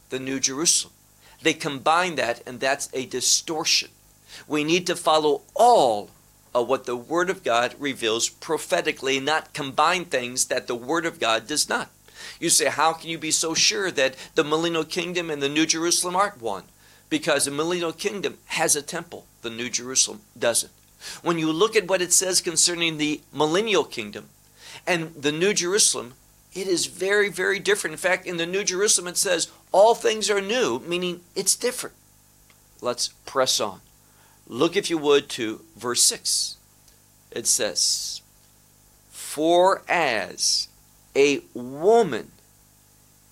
the 0.10 0.20
New 0.20 0.40
Jerusalem. 0.40 0.94
They 1.42 1.54
combine 1.54 2.16
that, 2.16 2.42
and 2.48 2.62
that's 2.62 2.90
a 2.94 3.06
distortion. 3.06 3.90
We 4.48 4.64
need 4.64 4.88
to 4.88 4.96
follow 4.96 5.42
all 5.54 6.10
of 6.54 6.68
what 6.68 6.86
the 6.86 6.96
Word 6.96 7.30
of 7.30 7.44
God 7.44 7.76
reveals 7.80 8.30
prophetically, 8.30 9.20
not 9.20 9.54
combine 9.54 10.06
things 10.06 10.46
that 10.46 10.68
the 10.68 10.76
Word 10.76 11.06
of 11.06 11.20
God 11.20 11.48
does 11.48 11.68
not. 11.68 11.90
You 12.40 12.50
say, 12.50 12.66
how 12.66 12.94
can 12.94 13.10
you 13.10 13.18
be 13.18 13.32
so 13.32 13.54
sure 13.54 13.92
that 13.92 14.16
the 14.36 14.44
millennial 14.44 14.86
kingdom 14.86 15.30
and 15.30 15.42
the 15.42 15.50
New 15.50 15.66
Jerusalem 15.66 16.16
aren't 16.16 16.42
one? 16.42 16.64
Because 17.10 17.46
the 17.46 17.52
millennial 17.52 17.94
kingdom 17.94 18.38
has 18.46 18.76
a 18.76 18.82
temple, 18.82 19.26
the 19.42 19.50
New 19.50 19.70
Jerusalem 19.70 20.22
doesn't. 20.38 20.72
When 21.22 21.38
you 21.38 21.52
look 21.52 21.76
at 21.76 21.88
what 21.88 22.02
it 22.02 22.14
says 22.14 22.42
concerning 22.42 22.98
the 22.98 23.22
millennial 23.34 23.84
kingdom 23.84 24.30
and 24.88 25.14
the 25.14 25.32
New 25.32 25.54
Jerusalem, 25.54 26.14
it 26.54 26.68
is 26.68 26.86
very, 26.86 27.30
very 27.30 27.60
different. 27.60 27.94
In 27.94 27.98
fact, 27.98 28.26
in 28.26 28.38
the 28.38 28.46
New 28.46 28.64
Jerusalem, 28.64 29.10
it 29.10 29.18
says 29.18 29.52
all 29.72 29.94
things 29.94 30.30
are 30.30 30.42
new, 30.42 30.80
meaning 30.80 31.20
it's 31.36 31.56
different. 31.56 31.96
Let's 32.82 33.10
press 33.26 33.60
on. 33.60 33.82
Look, 34.48 34.76
if 34.76 34.90
you 34.90 34.98
would, 34.98 35.30
to 35.30 35.62
verse 35.76 36.04
6. 36.04 36.58
It 37.32 37.48
says, 37.48 38.22
For 39.10 39.82
as 39.90 40.68
a 41.16 41.42
woman 41.54 42.32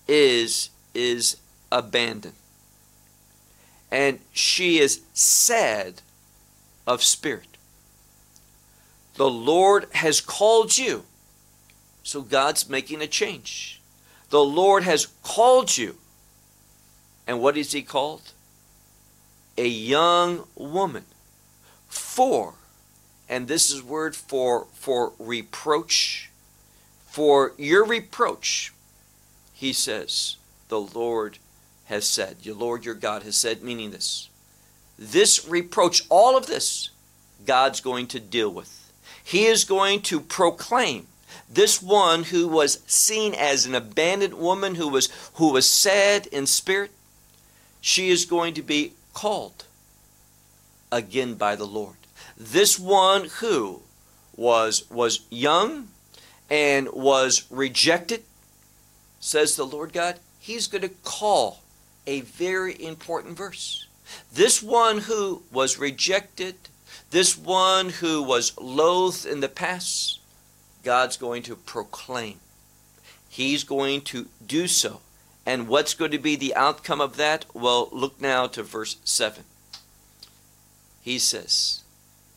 is 0.06 0.70
is 0.94 1.38
abandoned 1.72 2.34
and 3.90 4.18
she 4.32 4.78
is 4.78 5.02
sad 5.12 6.02
of 6.86 7.02
spirit. 7.02 7.56
The 9.14 9.30
lord 9.30 9.86
has 9.92 10.20
called 10.20 10.76
you. 10.76 11.04
So 12.02 12.22
god's 12.22 12.68
making 12.68 13.00
a 13.00 13.06
change. 13.06 13.80
The 14.30 14.44
lord 14.44 14.82
has 14.82 15.06
called 15.22 15.76
you. 15.76 15.96
And 17.26 17.40
what 17.40 17.56
is 17.56 17.70
he 17.70 17.82
called 17.82 18.32
a 19.56 19.66
young 19.66 20.44
woman 20.54 21.04
for 21.88 22.54
and 23.28 23.48
this 23.48 23.70
is 23.70 23.82
word 23.82 24.14
for 24.14 24.66
for 24.74 25.12
reproach 25.18 26.30
for 27.14 27.52
your 27.56 27.84
reproach, 27.84 28.72
he 29.52 29.72
says, 29.72 30.34
the 30.66 30.80
Lord 30.80 31.38
has 31.84 32.04
said, 32.04 32.38
your 32.42 32.56
Lord 32.56 32.84
your 32.84 32.96
God 32.96 33.22
has 33.22 33.36
said, 33.36 33.62
meaning 33.62 33.92
this. 33.92 34.28
This 34.98 35.46
reproach, 35.46 36.02
all 36.08 36.36
of 36.36 36.48
this, 36.48 36.90
God's 37.46 37.80
going 37.80 38.08
to 38.08 38.18
deal 38.18 38.50
with. 38.50 38.92
He 39.22 39.44
is 39.44 39.62
going 39.62 40.02
to 40.02 40.18
proclaim 40.18 41.06
this 41.48 41.80
one 41.80 42.24
who 42.24 42.48
was 42.48 42.82
seen 42.88 43.32
as 43.32 43.64
an 43.64 43.76
abandoned 43.76 44.34
woman 44.34 44.74
who 44.74 44.88
was 44.88 45.08
who 45.34 45.52
was 45.52 45.68
sad 45.68 46.26
in 46.26 46.46
spirit 46.46 46.90
she 47.80 48.10
is 48.10 48.24
going 48.24 48.54
to 48.54 48.62
be 48.62 48.92
called 49.14 49.64
again 50.92 51.34
by 51.34 51.56
the 51.56 51.66
lord 51.66 51.96
this 52.36 52.78
one 52.78 53.26
who 53.40 53.82
was 54.36 54.90
was 54.90 55.20
young 55.30 55.88
and 56.50 56.88
was 56.92 57.44
rejected, 57.50 58.22
says 59.20 59.56
the 59.56 59.64
Lord 59.64 59.92
God, 59.92 60.18
He's 60.38 60.66
going 60.66 60.82
to 60.82 60.94
call 61.02 61.62
a 62.06 62.20
very 62.20 62.82
important 62.82 63.36
verse. 63.36 63.86
This 64.32 64.62
one 64.62 64.98
who 64.98 65.42
was 65.50 65.78
rejected, 65.78 66.56
this 67.10 67.36
one 67.36 67.88
who 67.88 68.22
was 68.22 68.52
loathed 68.58 69.24
in 69.24 69.40
the 69.40 69.48
past, 69.48 70.20
God's 70.82 71.16
going 71.16 71.42
to 71.44 71.56
proclaim. 71.56 72.40
He's 73.28 73.64
going 73.64 74.02
to 74.02 74.26
do 74.46 74.66
so. 74.66 75.00
And 75.46 75.68
what's 75.68 75.94
going 75.94 76.10
to 76.10 76.18
be 76.18 76.36
the 76.36 76.54
outcome 76.54 77.00
of 77.00 77.16
that? 77.16 77.44
Well, 77.52 77.88
look 77.92 78.20
now 78.20 78.46
to 78.48 78.62
verse 78.62 78.96
7. 79.04 79.44
He 81.02 81.18
says, 81.18 81.82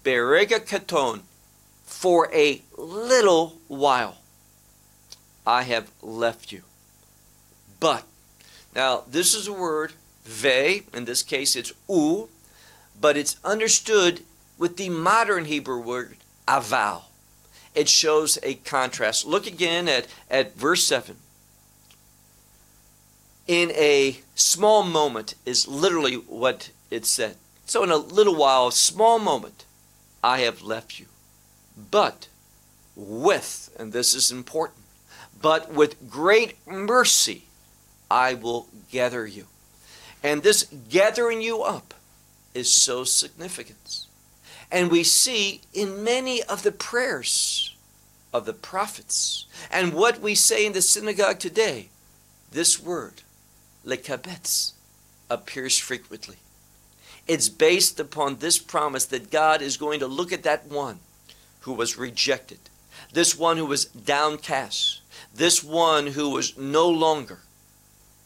Berega 0.03 0.65
katon 0.65 1.21
for 1.85 2.29
a 2.33 2.61
little 2.77 3.57
while 3.67 4.17
I 5.45 5.63
have 5.63 5.89
left 6.01 6.51
you. 6.51 6.63
But, 7.79 8.03
now 8.75 9.03
this 9.09 9.33
is 9.33 9.47
a 9.47 9.53
word, 9.53 9.93
ve, 10.25 10.83
in 10.93 11.05
this 11.05 11.23
case 11.23 11.55
it's 11.55 11.71
u, 11.89 12.27
but 12.99 13.15
it's 13.15 13.37
understood 13.43 14.21
with 14.57 14.75
the 14.75 14.89
modern 14.89 15.45
Hebrew 15.45 15.79
word 15.79 16.17
aval. 16.47 17.03
It 17.73 17.87
shows 17.87 18.37
a 18.43 18.55
contrast. 18.55 19.25
Look 19.25 19.47
again 19.47 19.87
at, 19.87 20.07
at 20.29 20.55
verse 20.55 20.83
7. 20.83 21.15
In 23.47 23.71
a 23.71 24.19
small 24.35 24.83
moment 24.83 25.35
is 25.45 25.67
literally 25.67 26.15
what 26.15 26.71
it 26.91 27.05
said. 27.05 27.35
So, 27.65 27.83
in 27.83 27.91
a 27.91 27.97
little 27.97 28.35
while, 28.35 28.67
a 28.67 28.71
small 28.71 29.19
moment, 29.19 29.65
I 30.23 30.39
have 30.39 30.61
left 30.61 30.99
you 30.99 31.07
but 31.91 32.27
with, 32.95 33.69
and 33.77 33.93
this 33.93 34.13
is 34.13 34.31
important, 34.31 34.83
but 35.39 35.71
with 35.71 36.09
great 36.09 36.55
mercy 36.65 37.43
I 38.09 38.33
will 38.33 38.67
gather 38.91 39.27
you. 39.27 39.45
And 40.23 40.41
this 40.41 40.63
gathering 40.89 41.41
you 41.41 41.61
up 41.61 41.93
is 42.53 42.71
so 42.71 43.03
significant. 43.03 44.05
And 44.71 44.89
we 44.89 45.03
see 45.03 45.61
in 45.73 46.03
many 46.03 46.41
of 46.43 46.63
the 46.63 46.71
prayers 46.71 47.75
of 48.33 48.45
the 48.45 48.53
prophets 48.53 49.45
and 49.69 49.93
what 49.93 50.19
we 50.19 50.33
say 50.33 50.65
in 50.65 50.73
the 50.73 50.81
synagogue 50.81 51.39
today, 51.39 51.89
this 52.51 52.81
word, 52.81 53.21
lekabetz, 53.87 54.73
appears 55.29 55.77
frequently. 55.77 56.37
It's 57.27 57.49
based 57.49 57.99
upon 57.99 58.37
this 58.37 58.59
promise 58.59 59.05
that 59.05 59.31
God 59.31 59.61
is 59.61 59.77
going 59.77 59.99
to 59.99 60.07
look 60.07 60.31
at 60.31 60.43
that 60.43 60.65
one 60.65 60.99
who 61.61 61.73
was 61.73 61.97
rejected, 61.97 62.59
this 63.11 63.37
one 63.37 63.57
who 63.57 63.65
was 63.65 63.85
downcast, 63.85 65.01
this 65.33 65.63
one 65.63 66.07
who 66.07 66.29
was 66.29 66.57
no 66.57 66.89
longer. 66.89 67.39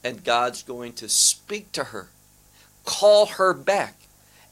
And 0.03 0.23
God's 0.23 0.63
going 0.63 0.93
to 0.93 1.09
speak 1.09 1.71
to 1.73 1.85
her, 1.85 2.09
call 2.85 3.27
her 3.27 3.53
back. 3.53 3.95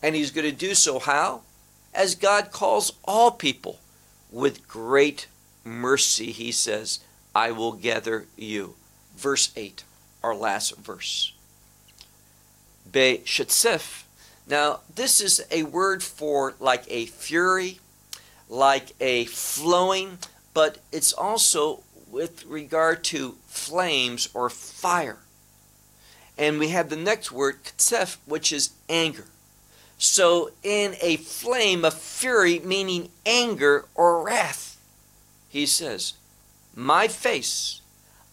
And 0.01 0.15
He's 0.15 0.31
going 0.31 0.49
to 0.49 0.55
do 0.55 0.75
so 0.75 0.99
how? 0.99 1.41
As 1.93 2.15
God 2.15 2.51
calls 2.51 2.93
all 3.03 3.31
people 3.31 3.79
with 4.31 4.67
great 4.67 5.27
mercy, 5.63 6.31
He 6.31 6.51
says, 6.51 6.99
I 7.35 7.51
will 7.51 7.73
gather 7.73 8.25
you. 8.37 8.75
Verse 9.17 9.51
8, 9.55 9.83
our 10.23 10.35
last 10.35 10.75
verse. 10.77 11.33
Be 12.91 13.21
shetzef. 13.25 14.03
Now, 14.47 14.79
this 14.93 15.21
is 15.21 15.45
a 15.51 15.63
word 15.63 16.01
for 16.01 16.55
like 16.59 16.83
a 16.87 17.05
fury, 17.05 17.79
like 18.49 18.93
a 18.99 19.25
flowing, 19.25 20.17
but 20.53 20.79
it's 20.91 21.13
also 21.13 21.83
with 22.09 22.45
regard 22.45 23.03
to 23.05 23.35
flames 23.47 24.29
or 24.33 24.49
fire. 24.49 25.19
And 26.37 26.57
we 26.57 26.69
have 26.69 26.89
the 26.89 26.95
next 26.95 27.31
word, 27.31 27.63
katsef, 27.63 28.17
which 28.25 28.51
is 28.51 28.71
anger. 28.87 29.25
So, 29.97 30.51
in 30.63 30.95
a 31.01 31.17
flame 31.17 31.83
of 31.83 31.93
fury, 31.93 32.59
meaning 32.59 33.09
anger 33.25 33.85
or 33.93 34.23
wrath, 34.23 34.79
he 35.49 35.65
says, 35.65 36.13
My 36.73 37.09
face 37.09 37.81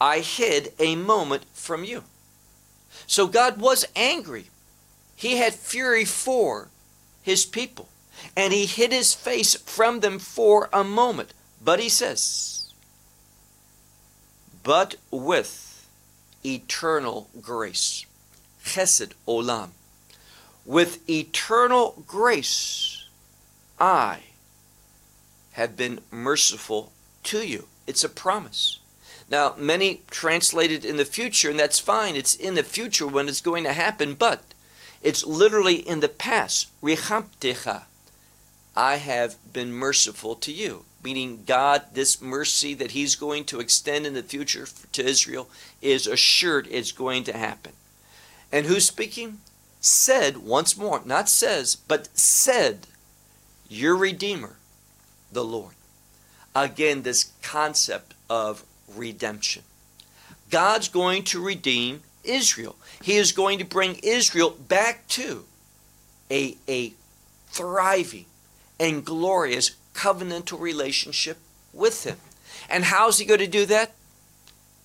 I 0.00 0.20
hid 0.20 0.72
a 0.78 0.96
moment 0.96 1.44
from 1.52 1.84
you. 1.84 2.04
So, 3.06 3.26
God 3.26 3.60
was 3.60 3.86
angry. 3.94 4.46
He 5.14 5.36
had 5.36 5.54
fury 5.54 6.04
for 6.04 6.68
his 7.22 7.46
people, 7.46 7.88
and 8.36 8.52
he 8.52 8.66
hid 8.66 8.92
his 8.92 9.14
face 9.14 9.54
from 9.54 10.00
them 10.00 10.18
for 10.18 10.68
a 10.72 10.84
moment. 10.84 11.32
But 11.62 11.80
he 11.80 11.88
says, 11.88 12.72
But 14.62 14.96
with 15.10 15.88
eternal 16.44 17.28
grace, 17.40 18.04
chesed 18.64 19.12
olam 19.26 19.70
with 20.66 21.08
eternal 21.08 22.02
grace, 22.06 23.06
I 23.78 24.18
have 25.52 25.76
been 25.76 26.00
merciful 26.10 26.92
to 27.22 27.46
you. 27.46 27.68
It's 27.86 28.02
a 28.02 28.08
promise. 28.08 28.80
Now, 29.28 29.54
many 29.58 30.02
translate 30.10 30.70
it 30.70 30.84
in 30.84 30.96
the 30.96 31.04
future, 31.04 31.50
and 31.50 31.58
that's 31.58 31.78
fine. 31.78 32.14
It's 32.14 32.34
in 32.34 32.54
the 32.54 32.62
future 32.62 33.06
when 33.06 33.28
it's 33.28 33.40
going 33.40 33.64
to 33.64 33.72
happen, 33.72 34.14
but 34.14 34.42
it's 35.02 35.26
literally 35.26 35.76
in 35.76 36.00
the 36.00 36.08
past. 36.08 36.68
Richamtecha. 36.82 37.82
I 38.76 38.96
have 38.96 39.36
been 39.52 39.72
merciful 39.72 40.34
to 40.36 40.52
you. 40.52 40.84
Meaning, 41.02 41.44
God, 41.46 41.82
this 41.92 42.20
mercy 42.20 42.74
that 42.74 42.90
He's 42.92 43.14
going 43.14 43.44
to 43.46 43.60
extend 43.60 44.06
in 44.06 44.14
the 44.14 44.22
future 44.22 44.66
to 44.92 45.04
Israel 45.04 45.48
is 45.80 46.06
assured 46.06 46.68
it's 46.70 46.92
going 46.92 47.24
to 47.24 47.36
happen. 47.36 47.72
And 48.52 48.66
who's 48.66 48.86
speaking? 48.86 49.38
said 49.86 50.38
once 50.38 50.76
more, 50.76 51.00
not 51.04 51.28
says, 51.28 51.76
but 51.76 52.08
said, 52.18 52.86
your 53.68 53.96
Redeemer, 53.96 54.56
the 55.30 55.44
Lord. 55.44 55.74
Again, 56.54 57.02
this 57.02 57.32
concept 57.42 58.14
of 58.28 58.64
redemption. 58.94 59.62
God's 60.50 60.88
going 60.88 61.24
to 61.24 61.44
redeem 61.44 62.02
Israel. 62.24 62.76
He 63.02 63.16
is 63.16 63.32
going 63.32 63.58
to 63.58 63.64
bring 63.64 63.96
Israel 64.02 64.50
back 64.50 65.06
to 65.08 65.44
a, 66.30 66.56
a 66.68 66.92
thriving 67.48 68.26
and 68.78 69.04
glorious 69.04 69.76
covenantal 69.94 70.60
relationship 70.60 71.38
with 71.72 72.04
Him. 72.04 72.18
And 72.68 72.84
how's 72.84 73.18
He 73.18 73.24
going 73.24 73.40
to 73.40 73.46
do 73.46 73.66
that? 73.66 73.92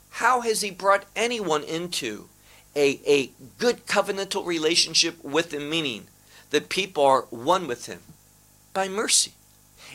How 0.10 0.42
has 0.42 0.62
He 0.62 0.72
brought 0.72 1.06
anyone 1.16 1.64
into 1.64 2.30
a, 2.76 3.00
a 3.06 3.32
good 3.58 3.86
covenantal 3.86 4.46
relationship 4.46 5.24
with 5.24 5.54
him, 5.54 5.70
meaning 5.70 6.08
that 6.52 6.70
people 6.70 7.04
are 7.04 7.24
one 7.30 7.68
with 7.68 7.86
him 7.86 8.00
by 8.74 8.88
mercy. 8.88 9.34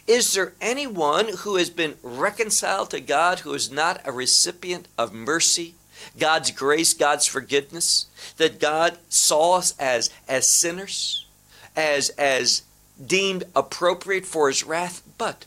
Is 0.06 0.34
there 0.34 0.54
anyone 0.60 1.28
who 1.38 1.56
has 1.56 1.70
been 1.70 1.96
reconciled 2.02 2.90
to 2.90 3.00
God 3.00 3.40
who 3.40 3.54
is 3.54 3.70
not 3.70 4.00
a 4.04 4.12
recipient 4.12 4.86
of 4.96 5.12
mercy, 5.12 5.74
God's 6.18 6.50
grace, 6.50 6.94
God's 6.94 7.26
forgiveness? 7.26 8.06
That 8.36 8.60
God 8.60 8.98
saw 9.08 9.56
us 9.58 9.76
as, 9.78 10.10
as 10.28 10.48
sinners, 10.48 11.26
as, 11.74 12.10
as 12.10 12.62
deemed 13.04 13.44
appropriate 13.54 14.26
for 14.26 14.48
his 14.48 14.64
wrath, 14.64 15.02
but 15.18 15.46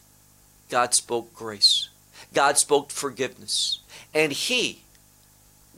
God 0.69 0.93
spoke 0.93 1.33
grace. 1.33 1.89
God 2.33 2.57
spoke 2.57 2.91
forgiveness. 2.91 3.79
And 4.13 4.31
he 4.31 4.83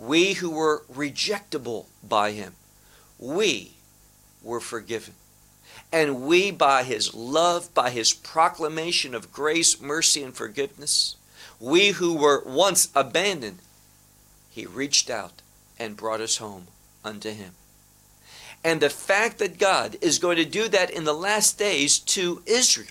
we 0.01 0.33
who 0.33 0.49
were 0.49 0.83
rejectable 0.91 1.85
by 2.03 2.31
him, 2.31 2.55
we 3.19 3.73
were 4.41 4.59
forgiven. 4.59 5.13
And 5.91 6.21
we, 6.21 6.51
by 6.51 6.83
his 6.83 7.13
love, 7.13 7.73
by 7.73 7.89
his 7.89 8.13
proclamation 8.13 9.13
of 9.13 9.33
grace, 9.33 9.81
mercy, 9.81 10.23
and 10.23 10.33
forgiveness, 10.33 11.17
we 11.59 11.89
who 11.89 12.13
were 12.13 12.43
once 12.45 12.89
abandoned, 12.95 13.59
he 14.49 14.65
reached 14.65 15.09
out 15.09 15.41
and 15.77 15.97
brought 15.97 16.21
us 16.21 16.37
home 16.37 16.67
unto 17.03 17.31
him. 17.31 17.53
And 18.63 18.79
the 18.79 18.89
fact 18.89 19.39
that 19.39 19.57
God 19.57 19.97
is 20.01 20.19
going 20.19 20.37
to 20.37 20.45
do 20.45 20.67
that 20.69 20.89
in 20.89 21.03
the 21.03 21.13
last 21.13 21.57
days 21.57 21.99
to 21.99 22.41
Israel 22.45 22.87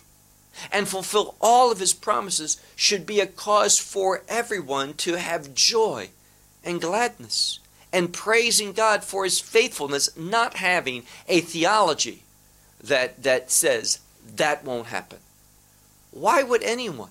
and 0.73 0.89
fulfill 0.89 1.37
all 1.41 1.71
of 1.71 1.79
his 1.79 1.95
promises 1.95 2.61
should 2.75 3.07
be 3.07 3.21
a 3.21 3.27
cause 3.27 3.79
for 3.79 4.23
everyone 4.29 4.95
to 4.95 5.15
have 5.15 5.55
joy 5.55 6.11
and 6.65 6.81
gladness 6.81 7.61
and 7.93 8.13
praising 8.13 8.73
God 8.73 9.05
for 9.05 9.25
his 9.25 9.41
faithfulness, 9.41 10.17
not 10.17 10.55
having 10.55 11.05
a 11.29 11.41
theology 11.41 12.25
that, 12.83 13.23
that 13.23 13.51
says 13.51 14.01
that 14.37 14.65
won't 14.65 14.89
happen. 14.89 15.19
Why 16.11 16.43
would 16.43 16.63
anyone 16.63 17.11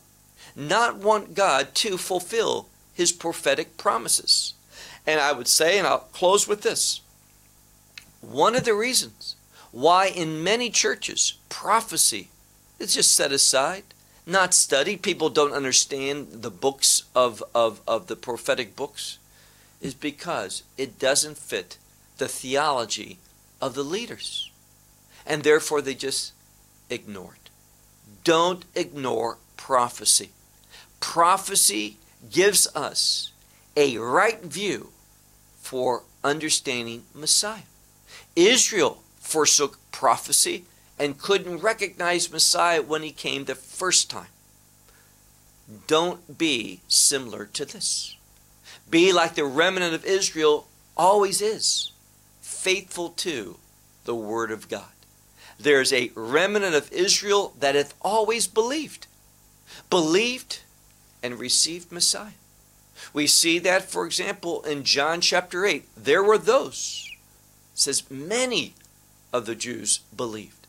not 0.55 0.97
want 0.97 1.33
God 1.35 1.73
to 1.75 1.97
fulfill 1.97 2.67
his 2.93 3.11
prophetic 3.11 3.77
promises? 3.77 4.53
And 5.07 5.19
I 5.19 5.31
would 5.31 5.47
say, 5.47 5.77
and 5.77 5.87
I'll 5.87 5.99
close 5.99 6.47
with 6.47 6.61
this 6.61 7.01
one 8.21 8.55
of 8.55 8.65
the 8.65 8.73
reasons 8.73 9.35
why 9.71 10.07
in 10.07 10.43
many 10.43 10.69
churches 10.69 11.35
prophecy 11.47 12.29
is 12.79 12.93
just 12.93 13.15
set 13.15 13.31
aside, 13.31 13.83
not 14.25 14.53
studied, 14.53 15.01
people 15.01 15.29
don't 15.29 15.53
understand 15.53 16.27
the 16.41 16.51
books 16.51 17.03
of, 17.15 17.43
of, 17.55 17.81
of 17.87 18.07
the 18.07 18.15
prophetic 18.15 18.75
books 18.75 19.19
is 19.81 19.93
because 19.93 20.63
it 20.77 20.99
doesn't 20.99 21.37
fit 21.37 21.77
the 22.17 22.27
theology 22.27 23.17
of 23.61 23.73
the 23.73 23.83
leaders. 23.83 24.51
And 25.25 25.43
therefore 25.43 25.81
they 25.81 25.95
just 25.95 26.33
ignore 26.89 27.35
it. 27.35 27.49
Don't 28.23 28.65
ignore 28.75 29.37
prophecy. 29.57 30.29
Prophecy 30.99 31.97
gives 32.31 32.67
us 32.75 33.31
a 33.77 33.97
right 33.97 34.41
view 34.41 34.89
for 35.61 36.03
understanding 36.23 37.03
Messiah. 37.13 37.61
Israel 38.35 39.03
forsook 39.19 39.77
prophecy 39.91 40.65
and 40.97 41.17
couldn't 41.17 41.59
recognize 41.59 42.31
Messiah 42.31 42.81
when 42.81 43.03
he 43.03 43.11
came 43.11 43.45
the 43.45 43.55
first 43.55 44.09
time. 44.09 44.27
Don't 45.87 46.37
be 46.37 46.81
similar 46.87 47.45
to 47.45 47.63
this. 47.63 48.15
Be 48.89 49.13
like 49.13 49.35
the 49.35 49.45
remnant 49.45 49.93
of 49.93 50.03
Israel 50.03 50.67
always 50.97 51.41
is, 51.41 51.91
faithful 52.41 53.09
to 53.09 53.57
the 54.05 54.15
Word 54.15 54.51
of 54.51 54.67
God. 54.67 54.98
There's 55.59 55.91
a 55.91 56.11
remnant 56.15 56.75
of 56.75 56.91
Israel 56.91 57.53
that 57.59 57.75
hath 57.75 57.93
always 58.01 58.47
believed, 58.47 59.07
believed 59.89 60.61
and 61.21 61.39
received 61.39 61.91
Messiah. 61.91 62.31
We 63.13 63.27
see 63.27 63.59
that, 63.59 63.89
for 63.89 64.05
example, 64.05 64.61
in 64.63 64.83
John 64.83 65.21
chapter 65.21 65.65
8. 65.65 65.87
There 65.97 66.23
were 66.23 66.37
those, 66.37 67.09
says 67.73 68.09
many 68.09 68.73
of 69.33 69.45
the 69.45 69.55
Jews 69.55 69.99
believed. 70.15 70.67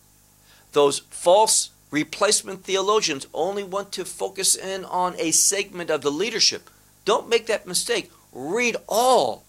Those 0.72 1.00
false 1.10 1.70
replacement 1.90 2.64
theologians 2.64 3.26
only 3.34 3.64
want 3.64 3.92
to 3.92 4.04
focus 4.04 4.54
in 4.54 4.84
on 4.84 5.14
a 5.18 5.30
segment 5.30 5.90
of 5.90 6.02
the 6.02 6.10
leadership 6.10 6.70
don't 7.04 7.28
make 7.28 7.46
that 7.46 7.66
mistake. 7.66 8.10
Read 8.32 8.76
all 8.88 9.44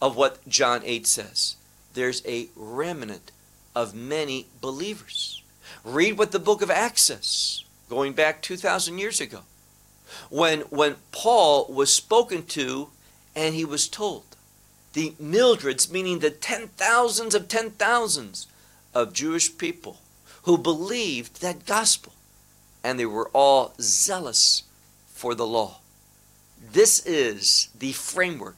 of 0.00 0.16
what 0.16 0.46
John 0.48 0.80
8 0.84 1.06
says. 1.06 1.56
There's 1.94 2.24
a 2.26 2.48
remnant 2.56 3.30
of 3.74 3.94
many 3.94 4.46
believers. 4.60 5.42
Read 5.84 6.18
what 6.18 6.32
the 6.32 6.38
book 6.38 6.62
of 6.62 6.70
Acts 6.70 7.02
says, 7.02 7.64
going 7.88 8.12
back 8.12 8.42
2,000 8.42 8.98
years 8.98 9.20
ago. 9.20 9.40
When, 10.30 10.60
when 10.62 10.96
Paul 11.10 11.66
was 11.72 11.94
spoken 11.94 12.44
to 12.46 12.90
and 13.34 13.54
he 13.54 13.64
was 13.64 13.88
told, 13.88 14.24
the 14.92 15.14
myriads, 15.18 15.90
meaning 15.90 16.18
the 16.18 16.30
ten 16.30 16.68
thousands 16.68 17.34
of 17.34 17.48
ten 17.48 17.70
thousands 17.70 18.46
of 18.94 19.14
Jewish 19.14 19.56
people 19.56 19.98
who 20.42 20.58
believed 20.58 21.40
that 21.40 21.66
gospel, 21.66 22.12
and 22.84 22.98
they 22.98 23.06
were 23.06 23.30
all 23.32 23.74
zealous 23.80 24.64
for 25.06 25.34
the 25.34 25.46
law. 25.46 25.78
This 26.72 27.04
is 27.06 27.68
the 27.78 27.92
framework 27.92 28.56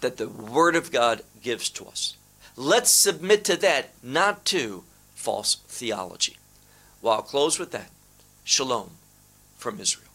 that 0.00 0.16
the 0.16 0.28
Word 0.28 0.76
of 0.76 0.90
God 0.90 1.22
gives 1.42 1.68
to 1.70 1.86
us. 1.86 2.16
Let's 2.56 2.90
submit 2.90 3.42
to 3.44 3.56
that, 3.56 3.90
not 4.00 4.44
to 4.46 4.84
false 5.16 5.56
theology. 5.66 6.36
Well, 7.02 7.14
I'll 7.14 7.22
close 7.22 7.58
with 7.58 7.72
that. 7.72 7.90
Shalom 8.44 8.90
from 9.56 9.80
Israel. 9.80 10.06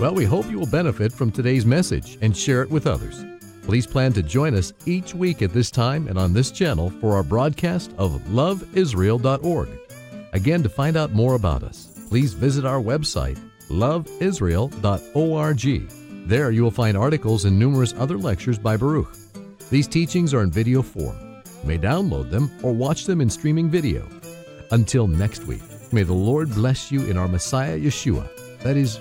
Well, 0.00 0.14
we 0.14 0.24
hope 0.24 0.50
you 0.50 0.58
will 0.58 0.66
benefit 0.66 1.12
from 1.12 1.30
today's 1.30 1.64
message 1.64 2.18
and 2.20 2.36
share 2.36 2.62
it 2.62 2.70
with 2.70 2.88
others. 2.88 3.24
Please 3.62 3.86
plan 3.86 4.12
to 4.14 4.22
join 4.22 4.54
us 4.54 4.72
each 4.84 5.14
week 5.14 5.42
at 5.42 5.52
this 5.52 5.70
time 5.70 6.08
and 6.08 6.18
on 6.18 6.32
this 6.32 6.50
channel 6.50 6.90
for 7.00 7.14
our 7.14 7.22
broadcast 7.22 7.92
of 7.98 8.20
loveisrael.org. 8.22 9.68
Again, 10.32 10.62
to 10.64 10.68
find 10.68 10.96
out 10.96 11.12
more 11.12 11.34
about 11.34 11.62
us, 11.62 11.86
please 12.08 12.34
visit 12.34 12.64
our 12.64 12.80
website 12.80 13.38
loveisrael.org. 13.68 16.28
There 16.28 16.50
you 16.50 16.64
will 16.64 16.72
find 16.72 16.96
articles 16.96 17.44
and 17.44 17.56
numerous 17.56 17.94
other 17.94 18.18
lectures 18.18 18.58
by 18.58 18.76
Baruch. 18.76 19.16
These 19.68 19.88
teachings 19.88 20.32
are 20.32 20.42
in 20.42 20.50
video 20.50 20.80
form. 20.80 21.16
may 21.64 21.76
download 21.76 22.30
them 22.30 22.50
or 22.62 22.72
watch 22.72 23.04
them 23.04 23.20
in 23.20 23.28
streaming 23.28 23.68
video. 23.68 24.08
Until 24.70 25.08
next 25.08 25.46
week, 25.46 25.62
may 25.92 26.04
the 26.04 26.12
Lord 26.12 26.54
bless 26.54 26.92
you 26.92 27.04
in 27.06 27.16
our 27.16 27.26
Messiah 27.26 27.76
Yeshua, 27.76 28.28
that 28.62 28.76
is, 28.76 29.00